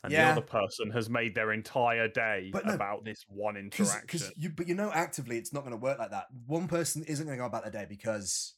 [0.04, 0.26] And Yeah.
[0.26, 4.30] the other person has made their entire day no, about this one interaction.
[4.36, 6.26] you, but you know, actively, it's not going to work like that.
[6.46, 8.54] One person isn't going to go about their day because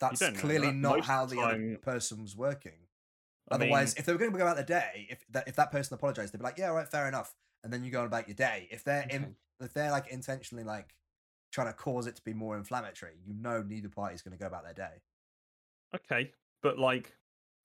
[0.00, 0.76] that's clearly that.
[0.76, 2.88] not Most how the the other person was working.
[3.50, 5.56] I Otherwise, mean, if they were going to go about their day, if that if
[5.56, 7.34] that person apologized, they'd be like, "Yeah, all right, fair enough,"
[7.64, 8.68] and then you go on about your day.
[8.70, 10.94] If they're in, if they're like intentionally like
[11.52, 14.46] trying to cause it to be more inflammatory, you know, neither party's going to go
[14.46, 15.00] about their day.
[15.94, 16.30] okay,
[16.62, 17.14] but like,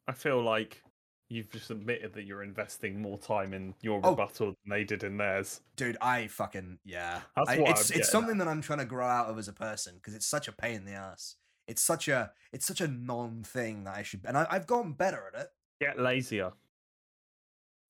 [0.08, 0.82] I feel like
[1.30, 4.12] you've just admitted that you're investing more time in your Oh.
[4.12, 5.62] rebuttal than they did in theirs.
[5.76, 7.22] Dude, I fucking yeah.
[7.36, 9.48] That's I- what it's I'm it's something that I'm trying to grow out of as
[9.48, 11.36] a person because it's such a pain in the ass.
[11.68, 14.94] It's such a it's such a non thing that I should and I, I've gotten
[14.94, 15.50] better at it.
[15.82, 16.54] Get lazier.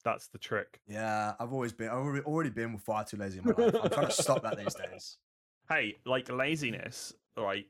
[0.04, 0.80] That's the trick.
[0.88, 3.76] Yeah, I've always been I've already, been far too lazy in my life.
[3.84, 5.18] I'm trying to stop that these days.
[5.70, 7.68] Hey, like laziness, right?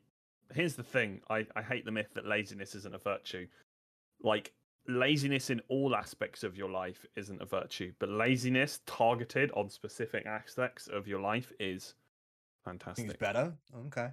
[0.53, 1.21] Here's the thing.
[1.29, 3.47] I, I hate the myth that laziness isn't a virtue.
[4.21, 4.53] Like
[4.87, 10.25] laziness in all aspects of your life isn't a virtue, but laziness targeted on specific
[10.25, 11.95] aspects of your life is
[12.63, 13.05] fantastic.
[13.05, 13.53] it's better.
[13.87, 14.09] Okay.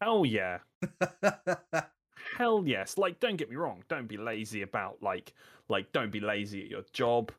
[0.00, 0.58] Hell yeah.
[2.36, 2.98] Hell yes.
[2.98, 5.34] Like don't get me wrong, don't be lazy about like
[5.68, 7.32] like don't be lazy at your job.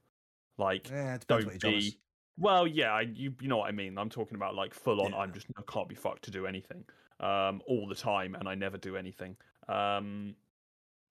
[0.57, 1.91] Like yeah, don't what your job is.
[1.91, 1.97] be
[2.38, 5.11] well yeah I, you you know what i mean i'm talking about like full on
[5.11, 5.18] Yeah.
[5.19, 6.84] i'm just i can't be fucked to do anything
[7.19, 9.35] um all the time and i never do anything
[9.69, 10.34] um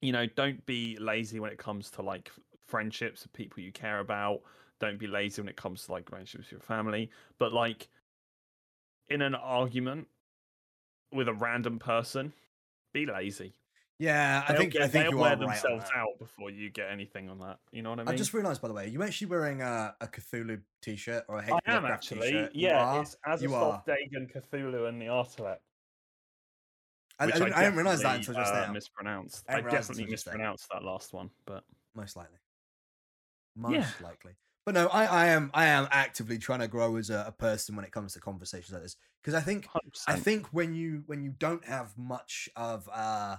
[0.01, 2.33] you know don't be lazy when it comes to like
[2.67, 4.41] friendships with people you care about
[4.81, 7.09] don't be lazy when it comes to like relationships with your family
[7.39, 7.87] but like
[9.09, 10.09] in an argument
[11.13, 12.33] with a random person
[12.93, 13.53] be lazy
[14.03, 15.97] Yeah, I think get- I think they'll you wear right themselves that.
[15.97, 17.59] out before you get anything on that.
[17.71, 18.15] You know what I mean?
[18.15, 21.43] I just realised, by the way, you're actually wearing a, a Cthulhu t-shirt or a
[21.43, 21.61] I H.P.
[21.67, 22.21] am actually.
[22.33, 22.51] t-shirt?
[22.55, 23.61] Yeah, it's as You a are.
[23.75, 25.59] soft Dagon Cthulhu and the Artelec.
[27.21, 28.73] I, I, didn't, I didn't realise that until just uh, now.
[28.73, 29.45] Mispronounced.
[29.49, 30.33] I I, definitely until just now.
[30.33, 31.63] mispronounced that last one, but
[31.95, 32.39] Most likely.
[33.55, 33.87] Most Yeah.
[34.03, 34.33] likely.
[34.65, 37.77] But no, I, I am I am actively trying to grow as a, a person
[37.77, 39.81] when it comes to conversations like this because I think 100%.
[40.09, 43.37] I think when you when you don't have much of uh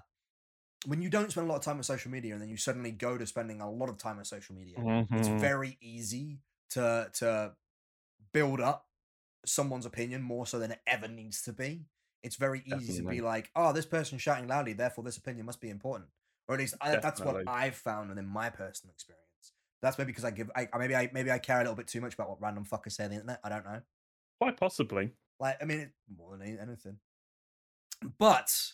[0.86, 2.92] when you don't spend a lot of time on social media and then you suddenly
[2.92, 4.78] go to spending a lot of time on social media,
[5.12, 5.40] it's Mhm.
[5.40, 6.42] very easy
[6.72, 7.56] to to
[8.32, 8.90] build up
[9.46, 11.86] someone's opinion more so than it ever needs to be.
[12.24, 15.60] It's very easy to be like, oh, this person's shouting loudly, therefore this opinion must
[15.62, 16.10] be important.
[16.48, 19.54] Or at least I, that's what I've found within my personal experience.
[19.82, 21.88] That's maybe because I give, I, I- maybe I maybe I care a little bit
[21.88, 23.40] too much about what random fuckers say on the internet.
[23.44, 23.82] I don't know.
[24.40, 25.14] quite possibly.
[25.40, 27.00] Like, I mean, it, more than anything.
[28.18, 28.74] But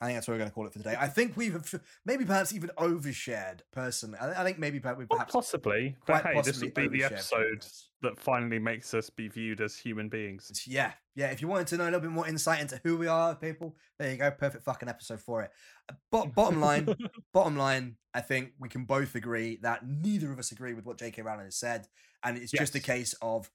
[0.00, 0.96] I think that's what we're going to call it for today.
[0.98, 3.60] I think we've maybe perhaps even overshared.
[3.72, 5.96] Personally, I, think maybe perhaps we Quite possibly.
[6.06, 7.66] But hey, this possibly would be the episode
[8.02, 10.64] that finally makes us be viewed as human beings.
[10.66, 11.30] Yeah, yeah.
[11.30, 13.74] If you wanted to know a little bit more insight into who we are, people,
[13.98, 14.30] there you go.
[14.30, 15.50] Perfect fucking episode for it.
[15.88, 16.94] Uh, But bottom line,
[17.32, 20.98] bottom line, I think we can both agree that neither of us agree with what
[20.98, 21.22] J.K.
[21.22, 21.88] Rowling has said,
[22.22, 23.50] and it's just a case of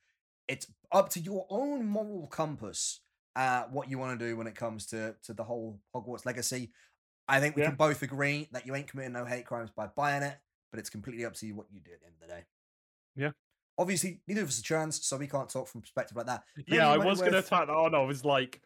[0.49, 2.99] it's up to your own moral compass
[3.35, 6.72] uh, what you want to do when it comes to to the whole Hogwarts legacy.
[7.27, 7.69] I think we Yeah.
[7.69, 10.38] can both agree that you ain't committing no hate crimes by buying it,
[10.72, 12.43] but it's completely up to you what you do at the end of the day.
[13.15, 13.31] Yeah.
[13.77, 16.43] Obviously, neither of us are trans, so we can't talk from perspective like that.
[16.57, 17.95] Maybe yeah, I was going to attack that on.
[17.95, 18.61] I was like,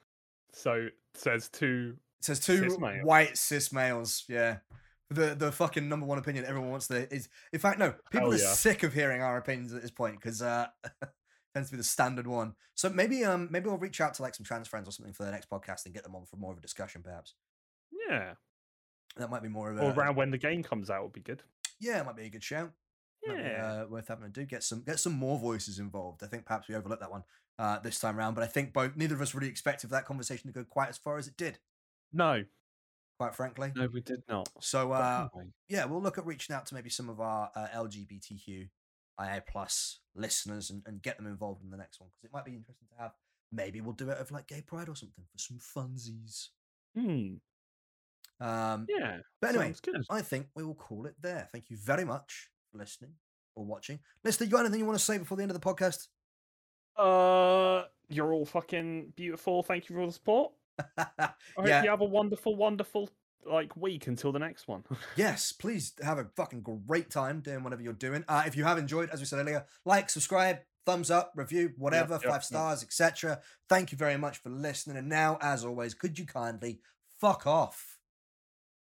[0.53, 1.98] so says two.
[2.19, 4.26] It says two Cis white cis males.
[4.27, 4.57] Yeah.
[5.10, 8.39] The the fucking number one opinion everyone wants to is in fact no people Hell
[8.39, 8.53] are yeah.
[8.53, 10.68] sick of hearing our opinions at this point because uh
[11.53, 14.36] tends to be the standard one so maybe um maybe we'll reach out to like
[14.36, 16.52] some trans friends or something for the next podcast and get them on for more
[16.52, 17.34] of a discussion perhaps
[18.10, 18.34] Yeah.
[19.18, 21.22] that might be more of a Or around when the game comes out would be
[21.22, 21.44] good.
[21.80, 22.72] yeah it might be a good shout
[23.26, 23.82] Might be, Yeah.
[23.84, 26.68] uh, worth having to do get some get some more voices involved I think perhaps
[26.68, 27.24] we overlooked that one
[27.57, 30.48] uh this time around but I think both neither of us really expected that conversation
[30.48, 31.57] to go quite as far as it did
[32.14, 32.44] No,
[33.19, 34.48] quite frankly no, we did not.
[34.61, 35.28] so uh
[35.68, 38.69] yeah, we'll look at reaching out to maybe some of our uh, LGBTQ
[39.19, 42.45] IA plus listeners and, and get them involved in the next one because it might
[42.45, 43.11] be interesting to have.
[43.52, 46.49] Maybe we'll do it of like gay pride or something for some funsies.
[46.95, 47.35] Hmm,
[48.45, 49.19] Um, yeah.
[49.41, 49.73] but anyway.
[50.10, 51.48] I think we will call it there.
[51.52, 53.11] Thank you very much for listening
[53.56, 53.99] or watching.
[54.23, 56.07] Lister, you got anything you want to say before the end of the podcast?
[56.95, 59.64] Uh, you're all fucking beautiful.
[59.64, 60.52] Thank you for all the support.
[60.98, 61.84] I hope Yeah.
[61.84, 63.10] you have a wonderful, wonderful
[63.48, 64.84] like week until the next one.
[65.15, 68.24] yes, please have a fucking great time doing whatever you're doing.
[68.28, 72.14] Uh, if you have enjoyed, as we said earlier, like, subscribe, thumbs up, review, whatever,
[72.15, 72.44] yep, five yep.
[72.44, 73.41] stars, etc.
[73.68, 74.98] Thank you very much for listening.
[74.98, 76.80] And now, as always, could you kindly
[77.19, 77.97] fuck off?